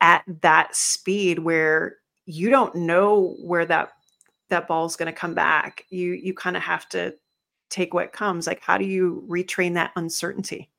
[0.00, 3.90] at that speed where you don't know where that
[4.48, 5.84] that ball is going to come back?
[5.90, 7.14] You you kind of have to
[7.68, 8.46] take what comes.
[8.46, 10.70] Like how do you retrain that uncertainty?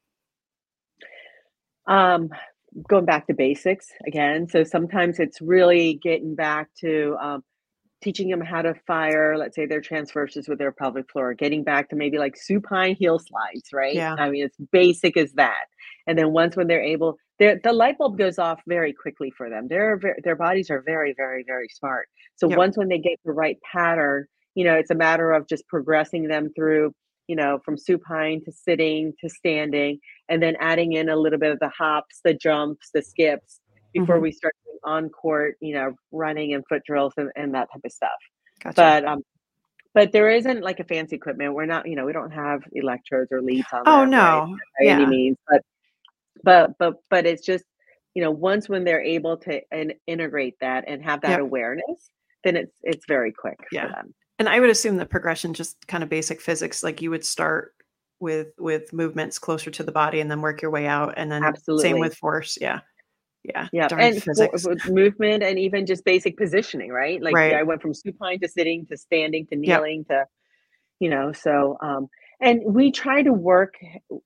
[1.85, 2.29] Um
[2.87, 4.47] going back to basics again.
[4.47, 7.43] So sometimes it's really getting back to um,
[8.01, 11.89] teaching them how to fire let's say their transverses with their pelvic floor getting back
[11.89, 14.15] to maybe like supine heel slides right Yeah.
[14.19, 15.65] i mean it's basic as that
[16.05, 19.49] and then once when they're able their the light bulb goes off very quickly for
[19.49, 22.57] them their their bodies are very very very smart so Yep.
[22.57, 26.27] once when they get the right pattern you know it's a matter of just progressing
[26.27, 26.93] them through
[27.27, 31.51] you know from supine to sitting to standing and then adding in a little bit
[31.51, 33.59] of the hops the jumps the skips
[33.93, 34.21] before Mhm.
[34.21, 37.81] we start doing on court you know running and foot drills and, and that type
[37.83, 38.09] of stuff.
[38.63, 38.75] Gotcha.
[38.75, 39.23] But um
[39.93, 41.53] but there isn't like a fancy equipment.
[41.55, 44.57] We're not you know we don't have electrodes or leads on oh them, right, no.
[44.79, 45.37] by any means.
[45.49, 45.61] But
[46.43, 47.65] but but but it's just
[48.13, 51.39] you know once when they're able to and integrate that and have that Yep.
[51.39, 52.11] awareness
[52.43, 53.87] then it's it's very quick Yeah.
[53.87, 54.13] for them.
[54.39, 57.73] And i would assume the progression just kind of basic physics like you would start
[58.19, 61.43] with with movements closer to the body and then work your way out and then
[61.43, 61.81] Absolutely.
[61.83, 62.57] same with force.
[62.61, 62.79] Yeah
[63.47, 67.21] yeah yeah and for- movement and even just basic positioning right?
[67.23, 67.53] Like Right.
[67.53, 70.25] i went from supine to sitting to standing to kneeling to
[70.99, 72.07] you know so um
[72.41, 73.75] and we try to work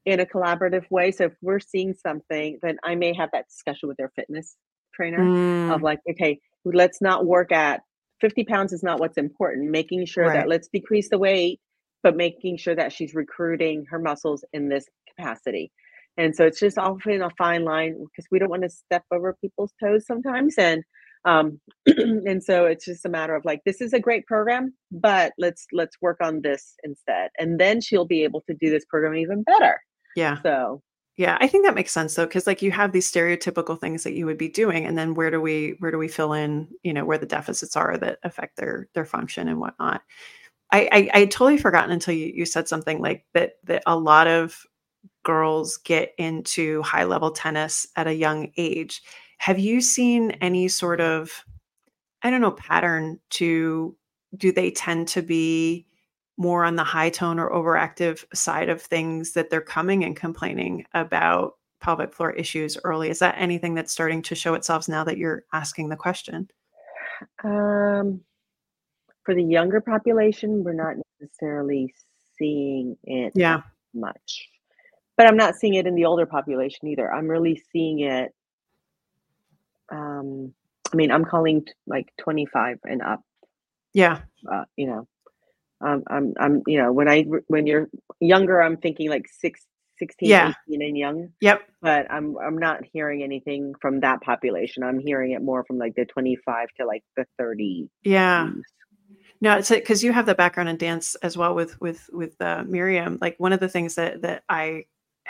[0.05, 3.89] in a collaborative way so if we're seeing something then i may have that discussion
[3.89, 4.55] with their fitness
[4.93, 7.81] trainer Mm, of like okay let's not work at
[8.21, 10.33] 50 pounds is not what's important making sure Right.
[10.33, 11.59] that let's decrease the weight
[12.03, 14.85] but making sure that she's recruiting her muscles in this
[15.15, 15.71] capacity
[16.17, 19.37] and so it's just often a fine line because we don't want to step over
[19.41, 20.83] people's toes sometimes and
[21.25, 25.33] um and so it's just a matter of like this is a great program but
[25.37, 27.29] let's let's work on this instead.
[27.39, 29.79] And then she'll be able to do this program even better.
[30.15, 30.41] Yeah.
[30.41, 30.81] So
[31.17, 34.13] Yeah, I think that makes sense though, because like you have these stereotypical things that
[34.13, 36.93] you would be doing, and then where do we where do we fill in, you
[36.93, 40.01] know, where the deficits are that affect their their function and whatnot.
[40.71, 44.27] I I, I totally forgotten until you, you said something like that that a lot
[44.27, 44.65] of
[45.23, 49.01] girls get into high level tennis at a young age.
[49.37, 51.43] Have you seen any sort of
[52.23, 53.95] I don't know pattern to
[54.37, 55.87] do they tend to be
[56.37, 60.85] more on the high tone or overactive side of things that they're coming and complaining
[60.93, 63.09] about pelvic floor issues early?
[63.09, 66.49] Is that anything that's starting to show itself now that you're asking the question?
[67.43, 68.21] Um,
[69.23, 71.93] for the younger population we're not necessarily
[72.37, 73.61] seeing it yeah.
[73.93, 74.47] much
[75.21, 77.13] but i'm not seeing it in the older population either.
[77.13, 78.31] I'm really seeing it
[79.91, 80.51] um,
[80.91, 83.21] i mean i'm calling like 25 and up.
[83.93, 84.21] Yeah.
[84.51, 85.07] Uh, you know
[85.83, 89.65] um, I'm, I'm, you know, when I, when you're younger, I'm thinking like six,
[89.97, 90.53] 16, Yeah.
[90.69, 91.61] 18 and young, yep.
[91.81, 94.83] But I'm, I'm not hearing anything from that population.
[94.83, 97.89] I'm hearing it more from like the 25 to like the 30.
[98.03, 98.49] yeah.
[99.43, 102.63] No it's because you have the background in dance as well with with with uh,
[102.67, 103.17] miriam.
[103.19, 104.85] Like one of the things that that i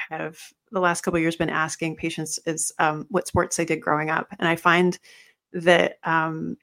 [0.10, 0.38] have
[0.72, 4.28] the last couple years been asking patients is um, what sports they did growing up.
[4.40, 4.98] And i find
[5.54, 6.58] that um,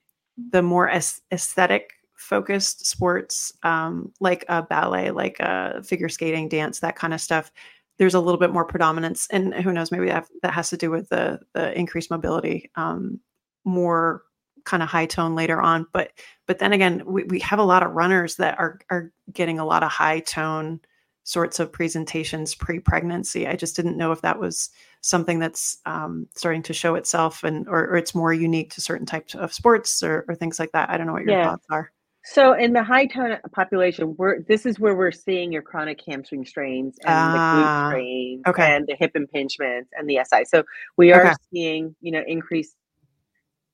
[0.51, 6.81] the more aes- aesthetic focused sports um, like a ballet like a figure skating dance
[6.81, 7.53] that kind of stuff
[7.99, 9.27] there's a little bit more predominance.
[9.31, 13.21] And who knows maybe that, that has to do with the the increased mobility um,
[13.65, 14.23] more
[14.65, 15.87] kind of high tone later on.
[15.93, 16.13] But
[16.47, 19.65] but then again we, we have a lot of runners that are are getting a
[19.65, 20.81] lot of high tone
[21.29, 24.71] sorts of presentations pre-pregnancy i just didn't know if that was
[25.03, 29.05] something that's um, starting to show itself and or, or it's more unique to certain
[29.07, 31.45] types of sports or, or things like that i don't know what your Yeah.
[31.45, 31.93] thoughts are
[32.25, 36.45] So in the high tone population, we're, this is where we're seeing your chronic hamstring
[36.47, 38.75] strains and the Ah, glute strains okay.
[38.75, 40.45] and the hip impingements and the SI.
[40.45, 40.63] So
[40.97, 41.35] we are Okay.
[41.53, 42.75] seeing, you know, increased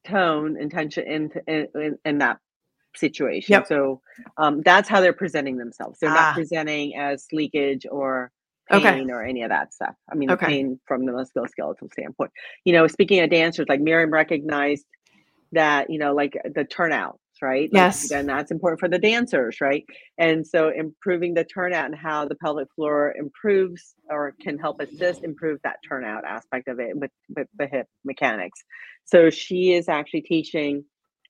[0.05, 2.39] tone and tension in, in, in, in that
[2.97, 3.53] situation.
[3.55, 3.66] Yep.
[3.68, 4.01] So
[4.38, 5.99] um, that's how they're presenting themselves.
[6.01, 6.14] They're Ah.
[6.26, 8.30] not presenting as leakage or
[8.72, 8.97] Okay.
[8.97, 9.95] pain or any of that stuff.
[10.11, 10.47] I mean, Okay.
[10.47, 12.32] pain from the musculoskeletal standpoint.
[12.64, 14.86] You know, speaking of dancers, like Miriam recognized
[15.53, 17.70] that, you know, like the turnouts, right?
[17.72, 18.11] Like, Yes.
[18.11, 19.84] and that's important for the dancers, right?
[20.18, 25.24] And so improving the turnout and how the pelvic floor improves or can help assist
[25.24, 28.61] improve that turnout aspect of it with, with the hip mechanics.
[29.05, 30.84] So she is actually teaching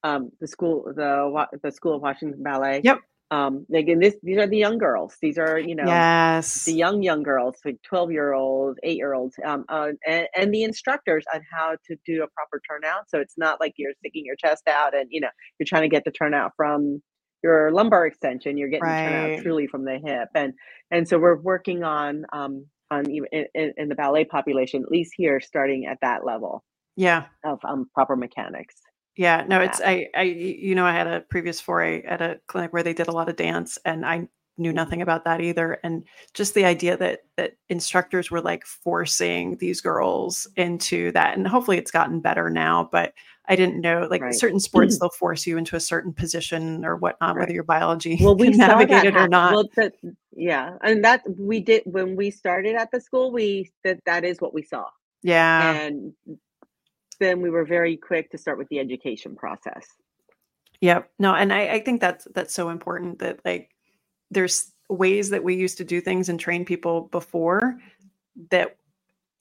[0.04, 2.82] um, the school, the the School of Washington Ballet.
[2.84, 2.98] Yep.
[3.32, 5.16] Um, again, this these are the young girls.
[5.22, 9.14] These are you know yes the young young girls like 12 year olds 8 year
[9.14, 13.18] olds um, uh, and, and the instructors on how to do a proper turnout so
[13.20, 15.28] it's not like you're sticking your chest out and you know
[15.58, 17.02] you're trying to get the turnout from
[17.42, 19.02] your lumbar extension you're getting the Right.
[19.02, 20.52] turnout truly from the hip and
[20.90, 24.90] and so we're working on um on even in, in, in the ballet population at
[24.90, 26.62] least here starting at that level
[26.96, 28.76] yeah of um, proper mechanics
[29.16, 32.72] Yeah, no, it's I, I, you know, I had a previous foray at a clinic
[32.72, 35.78] where they did a lot of dance, and I knew nothing about that either.
[35.84, 41.46] And just the idea that that instructors were like forcing these girls into that, and
[41.46, 42.88] hopefully it's gotten better now.
[42.90, 43.14] But
[43.46, 44.34] I didn't know like Right.
[44.34, 48.34] certain sports they'll force you into a certain position or whatnot, whether your biology well
[48.36, 49.52] we can saw navigate it or not.
[49.52, 49.92] well that
[50.34, 54.40] yeah and that we did when we started at the school we that that is
[54.40, 54.86] what we saw
[55.22, 56.12] yeah, and
[57.20, 59.86] then we were very quick to start with the education process.
[60.80, 61.10] Yep.
[61.18, 63.70] No, and I, I think that's that's so important that like
[64.30, 67.78] there's ways that we used to do things and train people before
[68.50, 68.76] that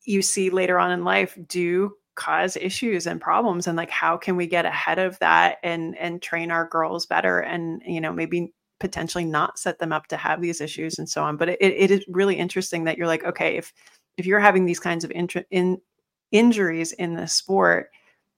[0.05, 4.36] you see later on in life do cause issues and problems and like how can
[4.36, 8.53] we get ahead of that and and train our girls better and you know maybe
[8.80, 11.89] potentially not set them up to have these issues and so on but it, it
[11.89, 13.74] is really interesting that you're like okay if
[14.17, 15.80] if you're having these kinds of intr- in
[16.34, 17.90] injuries in this sport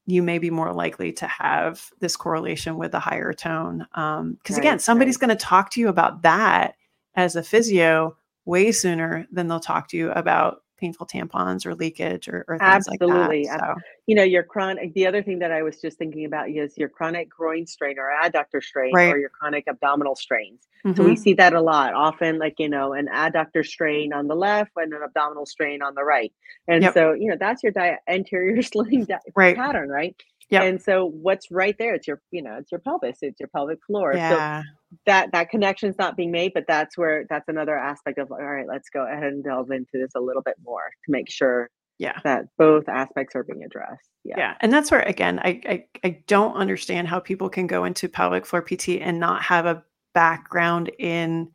[0.06, 3.88] you may be more likely to have this correlation with the higher tone.
[3.94, 5.28] Um, because again, somebody's right.
[5.28, 6.76] going to talk to you about that
[7.16, 8.16] as a physio
[8.46, 12.88] way sooner than they'll talk to you about painful tampons or leakage or, or things
[12.90, 13.70] Absolutely, like that.
[13.76, 16.78] So, You know, your chronic, the other thing that I was just thinking about is
[16.78, 19.10] your chronic groin strain or adductor strain Right.
[19.10, 20.68] or your chronic abdominal strains.
[20.94, 21.18] So we mhm.
[21.18, 24.94] see that a lot, often like, you know, an adductor strain on the left and
[24.94, 26.32] an abdominal strain on the right.
[26.70, 26.94] And Yep.
[26.94, 29.56] so, you know, that's your di- anterior sling di- Right.
[29.56, 30.16] pattern, right?
[30.50, 30.64] Yep.
[30.64, 31.96] And so what's right there?
[31.96, 34.14] It's your, you know, it's your pelvis, it's your pelvic floor.
[34.14, 34.64] So yeah.
[35.06, 38.68] that that connection's not being made but that's where that's another aspect of all right
[38.68, 41.70] let's go ahead and delve into this a little bit more to make sure
[42.00, 42.18] Yeah.
[42.24, 44.54] that both aspects are being addressed yeah, Yeah.
[44.62, 48.46] And that's where, again, I, I, I don't understand how people can go into pelvic
[48.46, 49.84] floor PT and not have a
[50.14, 51.52] background in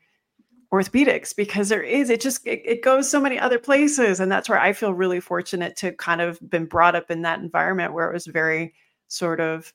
[0.72, 4.48] orthopedics because there is it just it, it, goes so many other places and that's
[4.48, 8.08] where i feel really fortunate to kind of been brought up in that environment where
[8.08, 8.72] it was very
[9.08, 9.72] sort of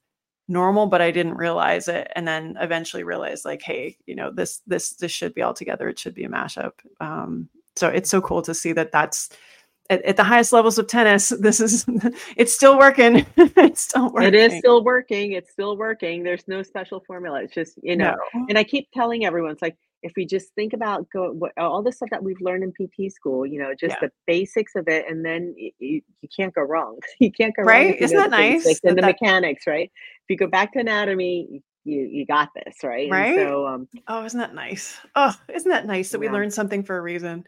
[0.48, 4.62] normal but i didn't realize it and then eventually realized like hey you know this
[4.68, 8.22] this this should be all together it should be a mashup um so it's so
[8.22, 9.30] cool to see that that's
[9.90, 11.86] at, at, the highest levels of tennis this is
[12.38, 16.64] it's still working it's still working it is still working it's still working there's no
[16.64, 18.46] special formula it's just you know no.
[18.48, 19.76] and i keep telling everyone it's like
[20.06, 23.12] if we just think about go what, all the stuff that we've learned in pt
[23.12, 24.08] school you know just yeah.
[24.08, 25.72] the basics of it and then you,
[26.22, 28.02] you can't go wrong you can't go right wrong Right?
[28.02, 29.20] isn't that nice and the that...
[29.20, 33.68] mechanics right if you go back to anatomy you you got this right right so
[33.68, 36.30] um oh isn't that nice oh isn't that nice that yeah.
[36.30, 37.44] we learned something for a reason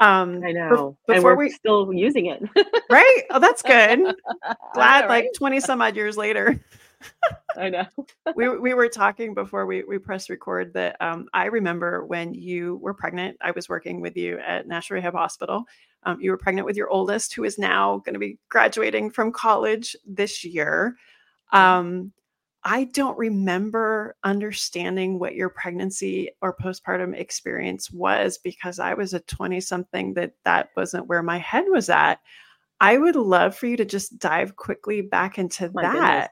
[0.00, 0.98] um, I know.
[1.06, 2.42] Be- before we still using it,
[2.90, 3.22] right?
[3.30, 4.00] Oh, that's good.
[4.74, 5.08] Glad, right?
[5.08, 6.60] like twenty some odd years later.
[7.56, 7.86] I know.
[8.34, 12.76] we we were talking before we we pressed record that um, I remember when you
[12.76, 13.36] were pregnant.
[13.40, 15.64] I was working with you at National Rehab Hospital.
[16.02, 19.32] Um, you were pregnant with your oldest, who is now going to be graduating from
[19.32, 20.96] college this year.
[21.52, 22.12] Um,
[22.64, 29.20] I don't remember understanding what your pregnancy or postpartum experience was because I was a
[29.20, 32.20] 20 something that that wasn't where my head was at.
[32.80, 36.30] I would love for you to just dive quickly back into my that.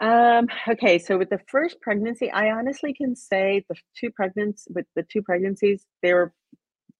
[0.00, 4.86] Um, okay, so with the first pregnancy, I honestly can say the two pregnancies with
[4.94, 6.32] the two pregnancies, they were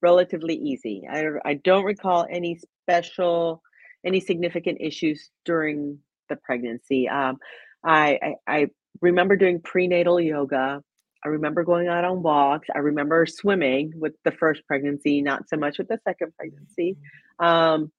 [0.02, 1.04] relatively easy.
[1.10, 3.62] I, I don't recall any special,
[4.04, 7.08] any significant issues during the pregnancy.
[7.08, 7.36] Um,
[7.84, 8.66] I, I, I
[9.00, 10.82] remember doing prenatal yoga.
[11.24, 12.68] I remember going out on walks.
[12.74, 16.96] I remember swimming with the first pregnancy, not so much with the second pregnancy,
[17.40, 17.90] um,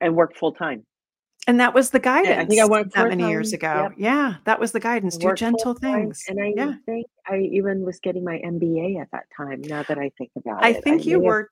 [0.00, 0.84] and worked full time.
[1.48, 2.38] And that was the guidance.
[2.38, 3.88] I think I went that many years ago.
[3.88, 3.92] Yep.
[3.96, 5.16] Yeah, that was the guidance.
[5.16, 6.22] Do gentle things.
[6.28, 6.74] And I yeah.
[6.84, 9.62] think I even was getting my MBA at that time.
[9.62, 10.66] Now that I think about it.
[10.66, 11.50] I it, think I you were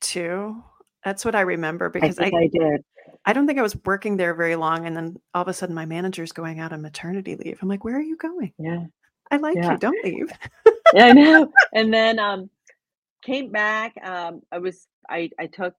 [0.00, 0.62] too.
[1.04, 2.84] That's what I remember because I, I, did.
[3.26, 5.74] I don't think I was working there very long, and then all of a sudden
[5.74, 7.58] my manager's going out on maternity leave.
[7.60, 8.52] I'm like, where are you going?
[8.56, 8.84] Yeah,
[9.32, 9.72] I like yeah.
[9.72, 9.78] you.
[9.78, 10.30] Don't leave.
[10.94, 11.52] yeah, I know.
[11.74, 12.50] And then um,
[13.22, 13.94] came back.
[14.00, 15.74] Um, I was I I took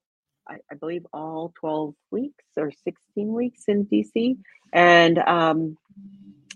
[0.48, 4.36] I, I believe all 12 weeks or 16 weeks in DC,
[4.72, 5.76] and um,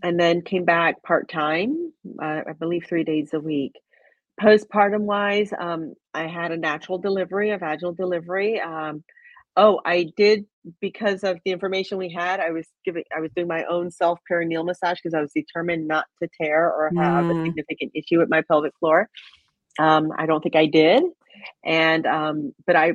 [0.03, 1.93] and then came back part time.
[2.23, 3.75] Uh, I believe three days a week
[4.41, 8.61] postpartum wise, um, I had a natural delivery, a vaginal delivery.
[8.61, 9.05] Um,
[9.57, 10.47] oh, I did
[10.81, 12.41] because of the information we had.
[12.41, 15.87] I was giving, I was doing my own self perineal massage because I was determined
[15.87, 17.43] not to tear or have mm.
[17.43, 19.09] a significant issue with my pelvic floor.
[19.79, 21.03] Um, I don't think I did,
[21.65, 22.95] and um, but I,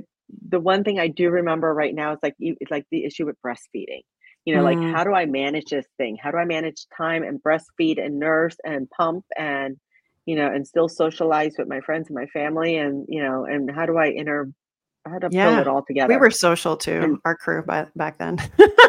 [0.50, 3.36] the one thing I do remember right now is like it's like the issue with
[3.46, 4.02] breastfeeding.
[4.46, 4.76] You know, mm.
[4.76, 6.18] like how do I manage this thing?
[6.22, 9.78] How do I manage time and breastfeed and nurse and pump and
[10.26, 13.70] you know, and still socialize with my friends and my family, and you know, and
[13.74, 14.50] how do I inter,
[15.08, 15.50] how to yeah.
[15.50, 16.14] pull it all together?
[16.14, 18.38] We were social too, and, our crew by, back then.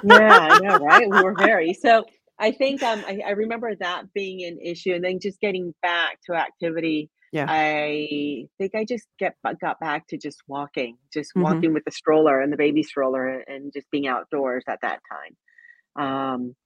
[0.05, 1.09] yeah, I know, right?
[1.09, 2.05] We were very so.
[2.39, 6.19] I think um, I, I remember that being an issue, and then just getting back
[6.27, 7.11] to activity.
[7.37, 7.45] Yeah.
[7.51, 11.43] I think I just get got back to just walking, just mm-hmm.
[11.43, 16.03] walking with the stroller and the baby stroller, and, just being outdoors at that time.
[16.03, 16.57] Um,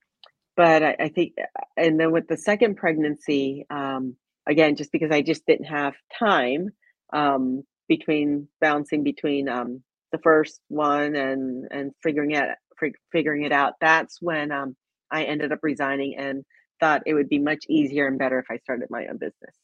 [0.55, 1.33] but I, I, think,
[1.75, 4.15] and then with the second pregnancy, um,
[4.47, 6.69] again, just because I just didn't have time
[7.11, 12.47] um, between bouncing between um, the first one and and figuring it
[13.11, 13.73] figuring it out.
[13.81, 14.77] That's when um,
[15.11, 16.45] I ended up resigning and
[16.79, 19.55] thought it would be much easier and better if I started my own business.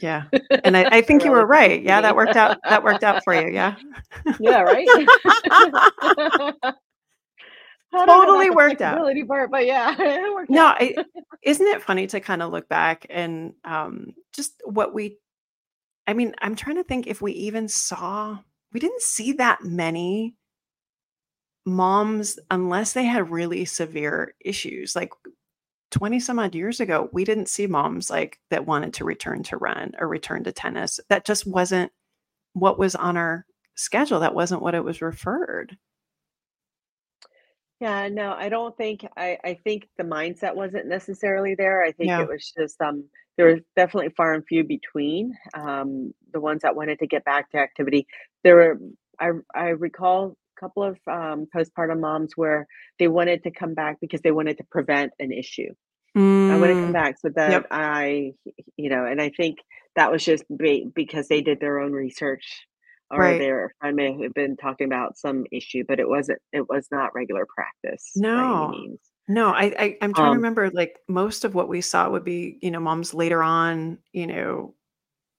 [0.00, 0.24] Yeah,
[0.64, 1.82] and I, I think you were right.
[1.82, 2.58] Yeah, that worked out.
[2.68, 3.52] That worked out for you.
[3.52, 3.76] Yeah.
[4.40, 4.60] yeah.
[4.60, 4.86] Right.
[7.92, 8.98] totally worked out.
[9.28, 9.94] Part, but yeah,
[10.48, 10.94] no, I,
[11.42, 15.18] isn't it funny to kind of look back and um, just what we?
[16.06, 18.38] I mean, I'm trying to think if we even saw.
[18.72, 20.34] We didn't see that many
[21.64, 24.96] moms unless they had really severe issues.
[24.96, 25.10] Like
[25.94, 29.56] 20 some odd years ago, we didn't see moms like that wanted to return to
[29.56, 30.98] run or return to tennis.
[31.08, 31.92] That just wasn't
[32.54, 34.20] what was on our schedule.
[34.20, 35.78] That wasn't what it was referred.
[37.80, 41.82] Yeah, no, I don't think I I think the mindset wasn't necessarily there.
[41.84, 42.22] I think Yeah.
[42.22, 43.04] it was just um
[43.36, 47.50] there was definitely far and few between um the ones that wanted to get back
[47.50, 48.06] to activity.
[48.44, 48.78] There were
[49.20, 52.66] I I recall couple of um postpartum moms where
[52.98, 55.72] they wanted to come back because they wanted to prevent an issue.
[56.48, 56.92] I want to come mm.
[56.92, 57.66] back so that Yep.
[57.70, 58.32] I
[58.76, 59.58] you know, and I think
[59.96, 62.66] that was just be, because they did their own research
[63.10, 63.38] or Right.
[63.38, 67.14] their friend may have been talking about some issue, but it wasn't it was not
[67.14, 68.68] regular practice No.
[68.68, 69.00] means.
[69.26, 72.24] No, I, I I'm trying to Um remember like most of what we saw would
[72.24, 74.74] be, you know, moms later on, you know,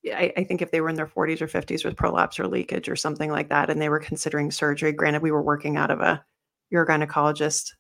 [0.07, 2.89] I, I, think if they were in their 40s or 50s with prolapse or leakage
[2.89, 6.01] or something like that, and they were considering surgery, granted, we were working out of
[6.01, 6.23] a
[6.73, 7.71] urogynecologist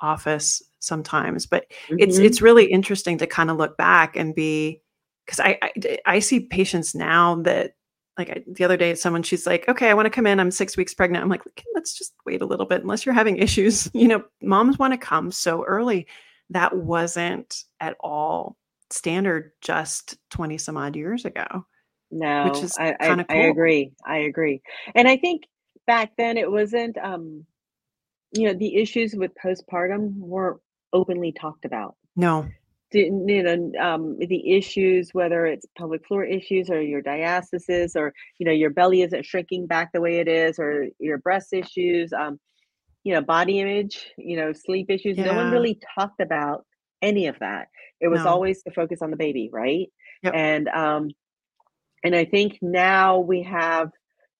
[0.00, 1.96] office sometimes, but mm-hmm.
[1.98, 4.80] it's it's really interesting to kind of look back and be
[5.24, 7.72] because I, I, I see patients now that
[8.18, 10.50] like I, the other day someone she's like okay i want to come in i'm
[10.50, 11.22] six weeks pregnant.
[11.22, 11.42] I'm like
[11.74, 13.90] let's just wait a little bit unless you're having issues.
[13.94, 16.06] You know moms want to come so early.
[16.50, 18.56] That wasn't at all
[18.90, 21.64] standard just 20 some odd years ago
[22.14, 23.24] no which is I, I, cool.
[23.28, 24.62] I agree i agree
[24.94, 25.42] and i think
[25.86, 27.44] back then it wasn't um
[28.32, 30.60] you know the issues with postpartum weren't
[30.92, 32.48] openly talked about no
[32.92, 38.12] Didn't, you know um, the issues whether it's pelvic floor issues or your diastasis or
[38.38, 42.12] you know your belly isn't shrinking back the way it is or your breast issues
[42.12, 42.38] um,
[43.02, 45.26] you know body image you know sleep issues yeah.
[45.26, 46.64] no one really talked about
[47.02, 47.68] any of that
[48.00, 48.28] it was no.
[48.28, 49.88] always the focus on the baby right
[50.22, 50.32] yep.
[50.34, 51.10] and um
[52.04, 53.90] and i think now we have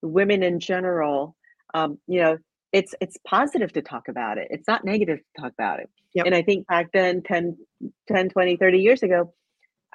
[0.03, 1.35] women in general
[1.73, 2.39] um you know
[2.73, 6.27] it's it's positive to talk about it it's not negative to talk about it yep.
[6.27, 7.57] and i think back then 10
[8.09, 9.33] 10 20 30 years ago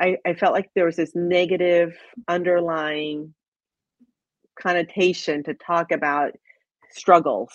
[0.01, 1.93] I, I felt like there was this negative
[2.29, 3.33] underlying
[4.57, 6.31] connotation to talk about
[6.89, 7.51] struggles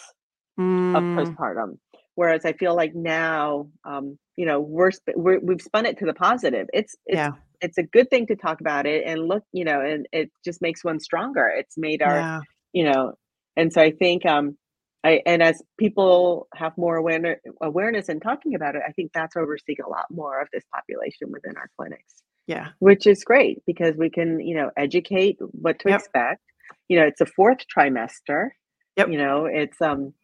[0.59, 0.97] mm.
[0.97, 1.79] of postpartum
[2.15, 6.15] whereas i feel like now um, you know we're, we're we've spun it to the
[6.15, 7.33] positive it's it's yeah.
[7.65, 10.61] It's a good thing to talk about it and look you know and it just
[10.61, 12.41] makes one stronger it's made our yeah.
[12.73, 13.13] you know
[13.57, 14.57] and so i think um
[15.05, 19.37] I, and as people have more awareness, awareness and talking about it, I think that's
[19.37, 22.23] where we're seeing a lot more of this population within our clinics.
[22.47, 26.01] Yeah, which is great because we can, you know, educate what to yep.
[26.01, 26.41] expect.
[26.89, 28.49] You know, it's a fourth trimester.
[28.97, 29.09] Yep.
[29.09, 30.15] You know, it's um,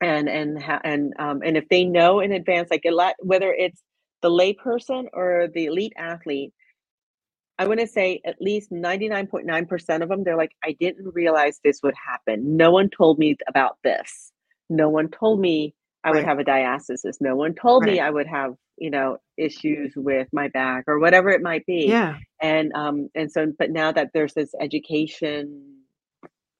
[0.00, 3.82] and and and um, and if they know in advance, like a lot, whether it's
[4.22, 6.52] the layperson or the elite athlete,
[7.58, 11.80] I want to say at least 99.9% of them, they're like, I didn't realize this
[11.82, 12.56] would happen.
[12.56, 14.32] No one told me about this.
[14.68, 16.16] No one told me I right.
[16.16, 17.16] would have a diastasis.
[17.20, 17.92] No one told right.
[17.92, 21.86] me I would have, you know, issues with my back or whatever it might be.
[21.88, 22.16] Yeah.
[22.40, 25.80] And um and so but now that there's this education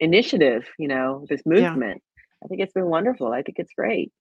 [0.00, 2.22] initiative, you know, this movement, yeah.
[2.44, 3.32] I think it's been wonderful.
[3.32, 4.12] I think it's great.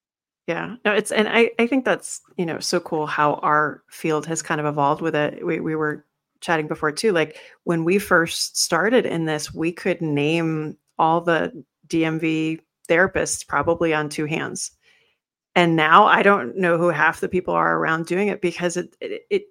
[0.47, 4.25] Yeah, no, it's and I I think that's you know so cool how our field
[4.25, 5.45] has kind of evolved with it.
[5.45, 6.05] We we were
[6.43, 11.63] chatting before too like when we first started in this we could name all the
[11.87, 14.71] dmv therapists probably on two hands.
[15.55, 18.95] And now i don't know who half the people are around doing it because it
[18.99, 19.43] it, it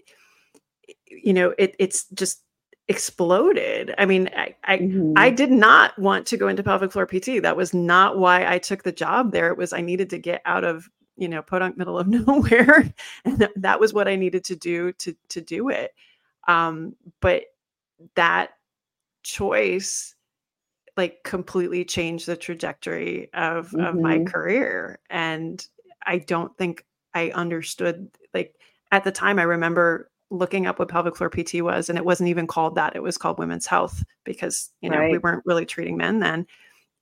[1.09, 2.43] you know it it's just
[2.89, 3.95] exploded.
[3.99, 5.13] I mean i I, mm-hmm.
[5.17, 8.59] I did not want to go into pelvic floor pt that was not why i
[8.59, 9.49] took the job there.
[9.49, 12.93] It was i needed to get out of you know podunk middle of nowhere.
[13.25, 15.93] And that was what i needed to do to to do it
[16.49, 17.45] um, but
[18.17, 18.51] that
[19.23, 20.15] choice
[20.97, 23.81] like completely changed the trajectory of mm-hmm.
[23.81, 24.27] of my mm-hmm.
[24.27, 25.67] career and
[26.07, 26.85] i don't think
[27.15, 28.55] i understood like
[28.91, 32.29] at the time i remember looking up what pelvic floor pt was and it wasn't
[32.29, 35.13] even called that it was called women's health because you know right.
[35.13, 36.47] we weren't really treating men then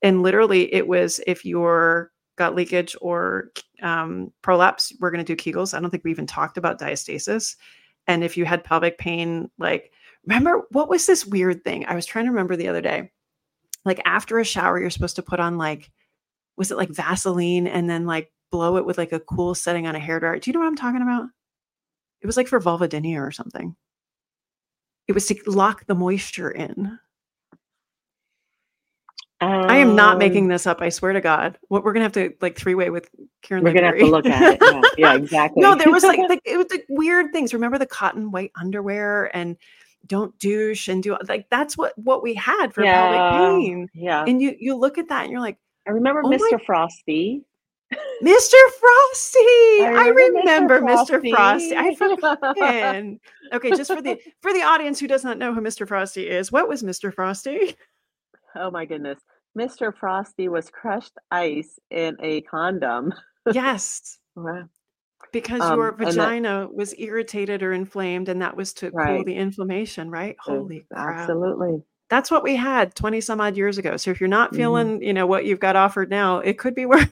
[0.03, 3.51] and literally it was if you're got leakage or
[3.83, 7.57] um, prolapse we're going to do kegels i don't think we even talked about diastasis
[8.11, 9.93] and if you had pelvic pain like
[10.27, 11.87] remember what was this weird thing?
[11.87, 13.11] I was trying to remember the other day
[13.85, 15.91] like after a shower you're supposed to put on like
[16.57, 19.95] was it like vaseline and then like blow it with like a cool setting on
[19.95, 20.39] a hair dryer?
[20.39, 21.27] Do you know what i'm talking about?
[22.21, 23.77] It was like for vulvodynia or something.
[25.09, 26.99] It was to lock the moisture in
[29.41, 30.83] um, I am not making um this up.
[30.83, 31.59] I swear to God.
[31.69, 33.09] What we're gonna have to like three way with
[33.43, 33.65] Kieran.
[33.65, 34.59] We're gonna have to look at it.
[34.63, 35.63] Yeah, yeah exactly.
[35.63, 37.55] no, there was like, like it was like weird things.
[37.55, 39.57] Remember the cotton white underwear and
[40.07, 43.89] don't douche and do like that's what what we had for yeah, pelvic pain.
[43.95, 44.25] Yeah.
[44.27, 46.53] And you you look at that and you're like, I remember oh Mr.
[46.53, 47.43] My- Frosty.
[48.23, 48.55] Mr.
[48.79, 49.85] Frosty.
[49.85, 51.29] I remember, I remember Mr.
[51.31, 51.31] Frosty.
[51.31, 51.35] Mr.
[51.35, 51.77] Frosty.
[51.77, 53.19] I forgot.
[53.55, 55.89] okay, just for the for the audience who does not know who Mr.
[55.89, 57.13] Frosty is, what was Mr.
[57.13, 57.75] Frosty?
[58.55, 59.21] Oh my goodness.
[59.59, 59.95] Mr.
[59.95, 63.15] Frosty was crushed ice in a condom.
[63.53, 64.19] Yes.
[65.33, 69.17] Because um, your vagina that, was irritated or inflamed, and that was to right.
[69.17, 70.35] cool the inflammation, right?
[70.41, 71.21] Holy crap.
[71.21, 71.85] Absolutely.
[72.09, 73.97] That's what we had 20 some odd years ago.
[73.97, 74.57] So if you're not mm-hmm.
[74.57, 75.03] feeling, mm-hmm.
[75.05, 77.07] you know, what you've got offered now, it could be worse.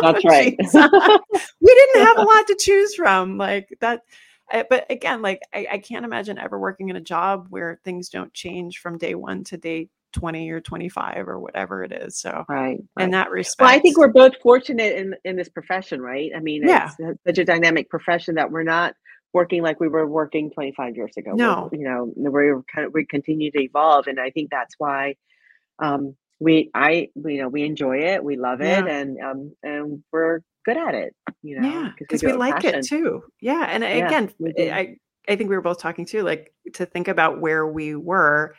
[0.00, 0.56] That's right.
[0.58, 3.38] we didn't have a lot to choose from.
[3.38, 4.02] Like that.
[4.50, 8.08] Eh, but again, like I, I can't imagine ever working in a job where things
[8.08, 12.16] don't change from day one to day 20 or 25 or whatever it is.
[12.16, 13.04] So, right, right.
[13.04, 13.66] in that respect.
[13.66, 16.30] Well, I think we're both fortunate in, in this profession, right?
[16.34, 16.90] I mean, yeah.
[16.98, 18.94] it's such a dynamic profession that we're not
[19.32, 21.32] working like we were working 25 years ago.
[21.34, 21.68] No.
[21.70, 25.16] We're, you know, we're kind of we continue to evolve, and I think that's why
[25.80, 28.92] um, we I you know we enjoy it, we love it, Yeah.
[28.92, 31.14] and um, and we're good at it.
[31.42, 32.76] You know, Yeah, because we with like passion.
[32.76, 33.24] it too.
[33.40, 34.32] Yeah, and Yeah, again.
[34.58, 34.96] I
[35.28, 38.54] I think we were both talking too, like to think about where we were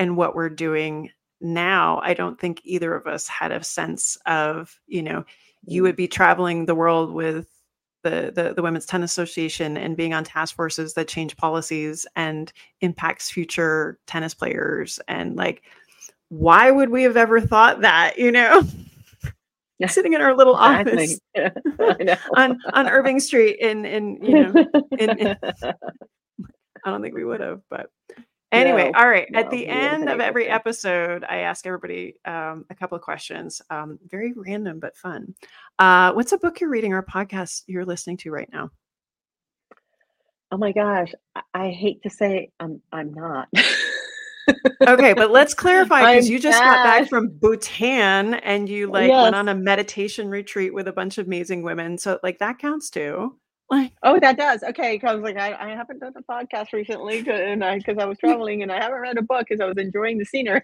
[0.00, 2.00] and what we're doing now.
[2.02, 5.24] I don't think either of us had a sense of, you know,
[5.64, 5.84] you Mm.
[5.84, 7.46] would be traveling the world with
[8.02, 12.52] the, the the Women's Tennis Association and being on task forces that change policies and
[12.80, 15.62] impacts future tennis players and like
[16.30, 18.62] why would we have ever thought that, you know?
[19.80, 19.86] Yeah.
[19.86, 22.16] Sitting in our little office know.
[22.36, 24.66] on on Irving Street in in you know
[24.98, 25.36] in- in-
[26.84, 27.88] I don't think we would have, but
[28.52, 29.26] anyway, No, all right.
[29.30, 33.62] no, At the end of every episode, I ask everybody um, a couple of questions.
[33.70, 35.34] Um, very random but fun.
[35.78, 38.70] Uh, what's a book you're reading or a podcast you're listening to right now?
[40.52, 43.48] oh my gosh, I, I hate to say I'm I'm not.
[44.84, 49.22] Okay, but let's clarify because you just got back from Bhutan and you like Yes.
[49.22, 51.98] went on a meditation retreat with a bunch of amazing women.
[51.98, 53.36] So like that counts too.
[53.70, 54.62] Like Oh, that does.
[54.64, 58.04] Okay, because like I, I haven't done a podcast recently, 'cause- and I because I
[58.04, 60.62] was traveling and I haven't read a book because I was enjoying the scenery.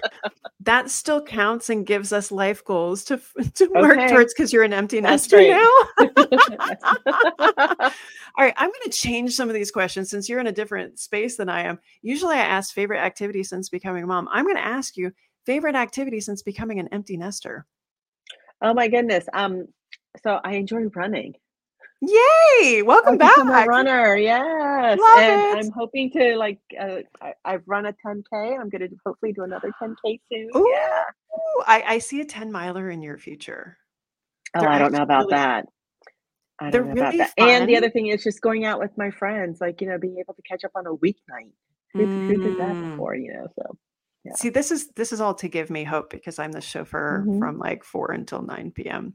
[0.60, 3.20] that still counts and gives us life goals to
[3.54, 5.70] to work towards because you're an empty That's nester now.
[8.36, 10.98] All right, I'm going to change some of these questions since you're in a different
[10.98, 11.78] space than I am.
[12.02, 14.28] Usually, I ask favorite activity since becoming a mom.
[14.30, 15.12] I'm going to ask you
[15.44, 17.66] favorite activity since becoming an empty nester.
[18.62, 19.26] oh my goodness.
[19.32, 19.66] Um,
[20.22, 21.34] so I enjoy running.
[22.00, 22.82] Yay!
[22.82, 23.36] Welcome back.
[23.38, 24.16] a runner.
[24.16, 25.64] Yes, Love and it.
[25.66, 26.60] I'm hoping to like.
[26.78, 28.58] Uh, I, I've run a 10k.
[28.58, 30.48] I'm going to hopefully do another 10k soon.
[30.56, 31.02] Ooh, Yeah.
[31.66, 33.76] I, I see a 10 miler in your future.
[34.54, 35.66] Oh, They're I don't know about really- that.
[36.60, 37.32] I they're don't know about really that.
[37.38, 40.18] And the other thing is just going out with my friends, like you know, being
[40.18, 41.52] able to catch up on a weeknight.
[41.94, 42.90] Who, who did that Mm.
[42.92, 43.14] before?
[43.14, 43.76] You know, so
[44.24, 44.32] Yeah.
[44.34, 47.38] See, this is this is all to give me hope because I'm the chauffeur Mhm.
[47.38, 49.14] from like four until nine p.m.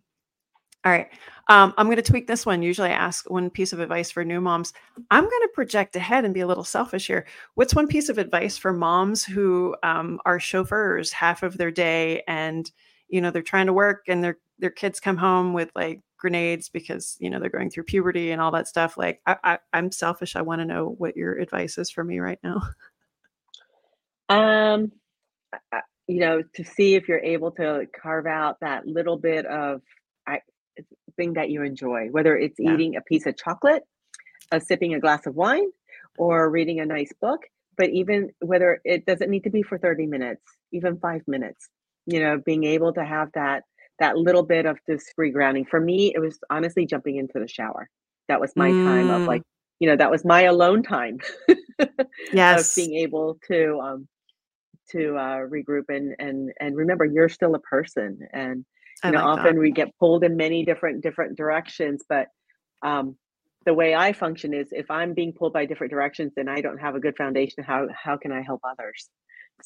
[0.85, 1.07] All right,
[1.47, 2.61] um, I'm going to tweak this one.
[2.61, 4.73] Usually, I ask one piece of advice for new moms.
[5.11, 7.25] I'm going to project ahead and be a little selfish here.
[7.55, 12.23] What's one piece of advice for moms who um, are chauffeurs half of their day,
[12.27, 12.69] and
[13.07, 16.69] you know they're trying to work, and their their kids come home with like grenades
[16.69, 18.97] because you know they're going through puberty and all that stuff.
[18.97, 20.35] Like, I, I, I'm selfish.
[20.35, 22.61] I want to know what your advice is for me right now.
[24.29, 24.91] Um,
[26.07, 29.81] you know, to see if you're able to carve out that little bit of
[31.17, 32.69] thing that you enjoy, whether it's Yeah.
[32.73, 33.83] eating a piece of chocolate,
[34.51, 35.69] uh, sipping a glass of wine,
[36.17, 37.41] or reading a nice book.
[37.77, 41.69] But even whether it doesn't need to be for 30 minutes, even five minutes,
[42.05, 43.63] you know, being able to have that
[43.99, 45.67] that little bit of just regrounding.
[45.67, 47.89] For me, it was honestly jumping into the shower.
[48.27, 49.27] That was my time of Mm.
[49.27, 49.43] like,
[49.79, 51.19] you know, that was my alone time.
[52.51, 52.75] of Yes.
[52.75, 54.07] being able to um
[54.91, 58.65] to uh regroup and and and remember you're still a person and
[59.01, 59.41] I you know like that.
[59.41, 62.27] often we get pulled in many different different directions but
[62.83, 63.15] um
[63.65, 66.77] the way i function is if i'm being pulled by different directions then i don't
[66.79, 69.09] have a good foundation how how can i help others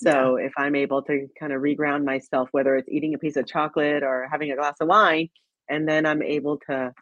[0.01, 0.11] Yeah.
[0.13, 3.47] so if i'm able to kind of reground myself whether it's eating a piece of
[3.47, 5.29] chocolate or having a glass of wine
[5.69, 6.93] and then i'm able to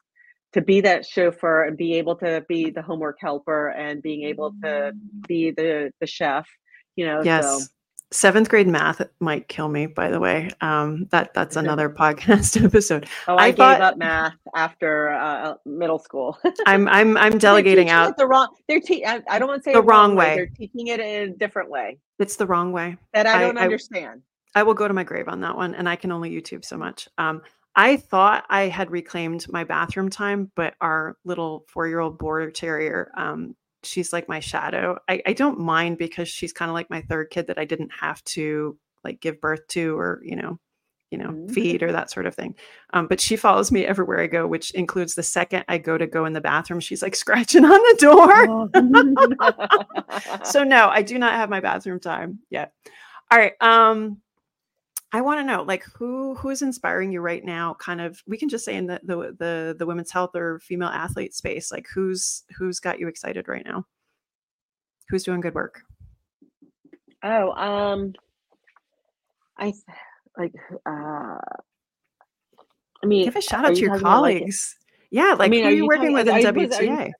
[0.53, 4.53] to be that chauffeur and be able to be the homework helper and being able
[4.63, 4.93] to
[5.27, 6.47] be the the chef
[6.95, 7.69] you know so Yes.
[8.11, 10.49] Seventh grade math might kill me, by the way.
[10.61, 13.07] Um, that that's another podcast episode.
[13.27, 16.37] Oh, I, I gave up math after uh, middle school.
[16.65, 18.15] I'm I'm I'm delegating out.
[18.17, 18.47] the wrong.
[18.69, 20.35] They're te- I, I don't want to say The wrong wrong way.
[20.35, 22.97] They're teaching it in a different way It's the wrong way.
[23.13, 24.21] that I I- don't I- understand.
[24.57, 26.77] I will go to my grave on that one, and I can only YouTube so
[26.77, 27.09] much.
[27.17, 27.41] Um,
[27.75, 33.53] I thought I had reclaimed my bathroom time, but our little four-year-old border terrier, um,
[33.85, 34.97] she's like my shadow.
[35.07, 37.91] I, I don't mind because she's kind of like my third kid that I didn't
[37.99, 40.59] have to like give birth to or you know,
[41.11, 41.51] you know, Mhm.
[41.51, 42.55] feed or that sort of thing.
[42.93, 46.07] Um, but she follows me everywhere I go, which includes the second I go to
[46.07, 48.69] go in the bathroom, she's like scratching on the door.
[48.73, 50.41] Oh.
[50.43, 52.73] so no, I do not have my bathroom time yet.
[53.31, 53.53] All right.
[53.61, 54.17] Um
[55.11, 58.37] I want to know like who who is inspiring you right now kind of we
[58.37, 61.87] can just say in the the the, the women's health or female athlete space like
[61.93, 63.85] who's who's got you excited right now?
[65.09, 65.81] Who's doing good work?
[67.23, 68.13] oh, um,
[69.57, 69.73] I
[70.37, 70.53] like.
[70.85, 71.37] Uh,
[73.03, 74.75] I mean, Give a shout out to you your about, like, colleagues.
[75.11, 76.47] yeah, like mean, who are are you you working talking- with in I you-
[77.07, 77.11] WTA?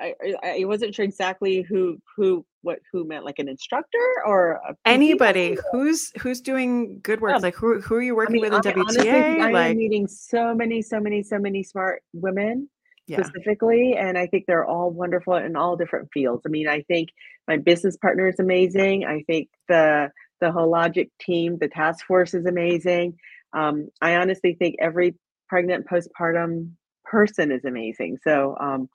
[0.00, 4.60] I, I I wasn't sure exactly who who what who meant like an instructor or
[4.84, 7.34] Anybody who's who's doing good work?
[7.36, 7.38] Oh.
[7.38, 9.40] Like who who are you I working mean, with in I, honestly, WTA?
[9.40, 12.68] I like am meeting so many, so many, so many smart women
[13.08, 13.22] yeah.
[13.22, 13.96] specifically.
[13.96, 16.42] And I think they're all wonderful in all different fields.
[16.46, 17.08] I mean, I think
[17.46, 19.04] my business partner is amazing.
[19.04, 20.10] I think the
[20.40, 23.18] the Hologic team, the task force is amazing.
[23.52, 25.16] Um, I honestly think every
[25.48, 26.72] pregnant postpartum
[27.04, 28.18] person is amazing.
[28.22, 28.88] So, um,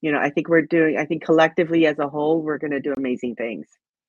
[0.00, 0.96] you know, I think we're doing.
[0.98, 3.66] I think collectively as a whole, we're going to do amazing things.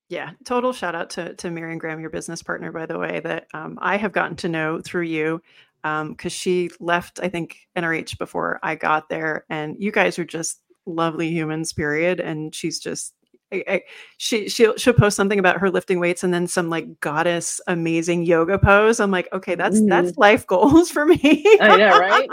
[0.08, 3.46] Yeah, total shout out to to Marion Graham, your business partner, by the way, that
[3.54, 5.42] um, I have gotten to know through you
[5.82, 10.24] because um, she left, I think, NRH before I got there, and you guys are
[10.24, 12.20] just lovely humans, period.
[12.20, 13.14] And she's just
[13.52, 13.82] I, I,
[14.16, 18.24] she she'll she'll post something about her lifting weights and then some like goddess amazing
[18.24, 19.00] yoga pose.
[19.00, 19.88] I'm like, okay, that's mm-hmm.
[19.88, 21.44] that's life goals for me.
[21.60, 22.28] I know, right?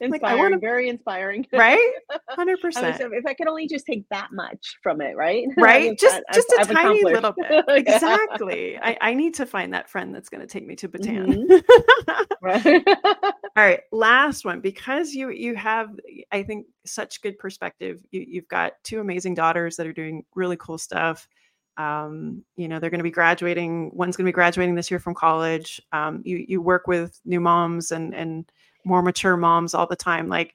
[0.00, 1.92] inspiring, like, I wanna, very inspiring, right?
[2.28, 3.00] Hundred percent.
[3.00, 5.46] If I could only just take that much from it, right?
[5.62, 7.64] Right, just I, just I've, a I've tiny little bit.
[7.68, 8.78] Exactly.
[8.78, 11.48] I, I need to find that friend that's going to take me to Bhutan.
[11.48, 12.22] Mm-hmm.
[12.42, 12.82] right.
[13.24, 15.90] All right, last one because you you have
[16.32, 18.00] I think such good perspective.
[18.10, 21.28] You, you've got two amazing daughters that are doing really cool stuff.
[21.76, 23.92] Um, you know, they're going to be graduating.
[23.94, 25.80] One's going to be graduating this year from college.
[25.92, 28.50] Um, you you work with new moms and and
[28.84, 30.28] more mature moms all the time.
[30.28, 30.54] Like,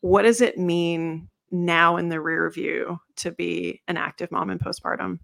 [0.00, 4.58] what does it mean now in the rear view to be an active mom in
[4.58, 5.18] postpartum?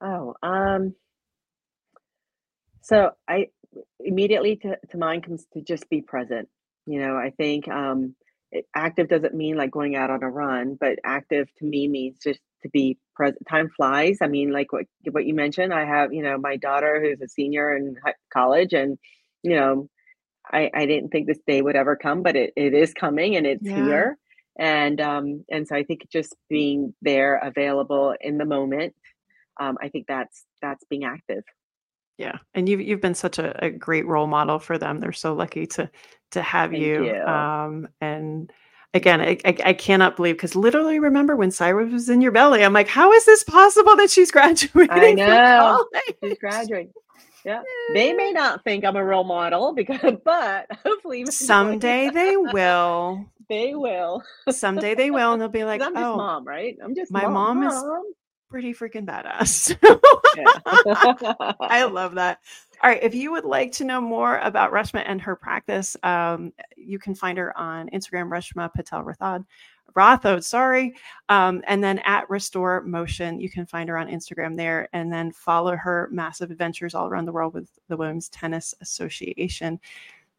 [0.00, 0.94] Oh, um,
[2.80, 3.48] so I
[4.00, 6.48] immediately to, to mind comes to just be present.
[6.86, 8.16] You know, I think um,
[8.74, 12.40] active doesn't mean like going out on a run, but active to me means just
[12.62, 13.46] to be present.
[13.48, 14.18] Time flies.
[14.20, 15.72] I mean, like what what you mentioned.
[15.72, 17.96] I have you know my daughter who's a senior in
[18.32, 18.98] college, and
[19.42, 19.88] you know,
[20.50, 23.46] I I didn't think this day would ever come, but it, it is coming and
[23.46, 23.84] it's yeah.
[23.84, 24.18] here.
[24.58, 28.94] And um and so I think just being there, available in the moment.
[29.60, 31.44] Um, I think that's that's being active.
[32.18, 35.00] Yeah, and you've you've been such a, a great role model for them.
[35.00, 35.90] They're so lucky to
[36.32, 37.06] to have you.
[37.06, 37.22] you.
[37.22, 38.52] Um, and
[38.94, 42.64] again, I, I, I cannot believe because literally remember when Cyrus was in your belly,
[42.64, 44.90] I'm like, how is this possible that she's graduating?
[44.90, 45.84] I know
[46.22, 46.92] she's graduating.
[47.44, 47.62] Yeah.
[47.92, 53.26] They may not think I'm a role model because, but hopefully someday they will.
[53.48, 54.22] They will.
[54.48, 56.74] someday they will, and they'll be like, I'm just "Oh, mom, right?
[56.82, 57.74] I'm just my mom, mom is
[58.52, 59.76] pretty freaking badass."
[61.60, 62.38] I love that.
[62.82, 63.02] All right.
[63.02, 67.14] If you would like to know more about Reshma and her practice, um, you can
[67.14, 69.44] find her on Instagram, Reshma Patel Rathod.
[69.94, 70.94] Rathod, sorry.
[71.28, 75.32] Um, and then at Restore Motion, you can find her on Instagram there and then
[75.32, 79.78] follow her massive adventures all around the world with the Women's Tennis Association.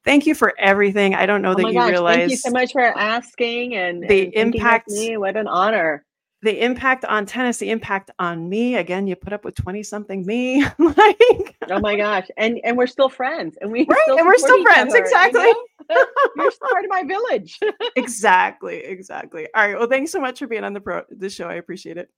[0.04, 1.16] Thank you for everything.
[1.16, 2.16] I don't know oh that you gosh, realize.
[2.18, 4.90] Thank you so much for asking and the and impact.
[4.90, 5.18] Me.
[5.18, 6.04] What an honor
[6.44, 8.76] the impact on tennis, the impact on me.
[8.76, 10.64] Again, you put up with 20 something me.
[10.78, 12.28] like Oh my gosh.
[12.38, 13.58] And and we're still friends.
[13.62, 14.94] And we right, and we're still friends.
[14.94, 15.42] Other, exactly.
[15.42, 15.54] You
[15.90, 16.06] know?
[16.38, 17.60] You're part of my village.
[17.96, 18.84] exactly.
[18.84, 19.48] Exactly.
[19.56, 19.80] All right.
[19.80, 21.48] Well, thanks so much for being on the pro the show.
[21.48, 22.10] I appreciate it.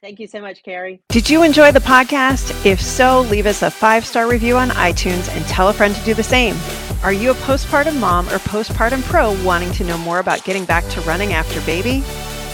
[0.00, 1.02] Thank you so much, Carrie.
[1.08, 2.66] Did you enjoy the podcast?
[2.66, 6.04] If so, leave us a five star review on iTunes and tell a friend to
[6.04, 6.56] do the same.
[7.02, 10.86] Are you a postpartum mom or postpartum pro wanting to know more about getting back
[10.90, 12.04] to running after baby?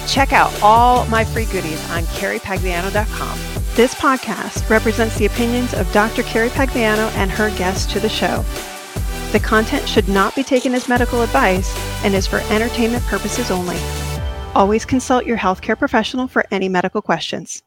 [0.07, 3.39] Check out all my free goodies on carriepagliano.com.
[3.75, 6.23] This podcast represents the opinions of Dr.
[6.25, 8.45] Carrie Pagliano and her guests to the show.
[9.33, 11.73] The content should not be taken as medical advice
[12.05, 13.79] and is for entertainment purposes only.
[14.55, 17.63] Always consult your healthcare professional for any medical questions.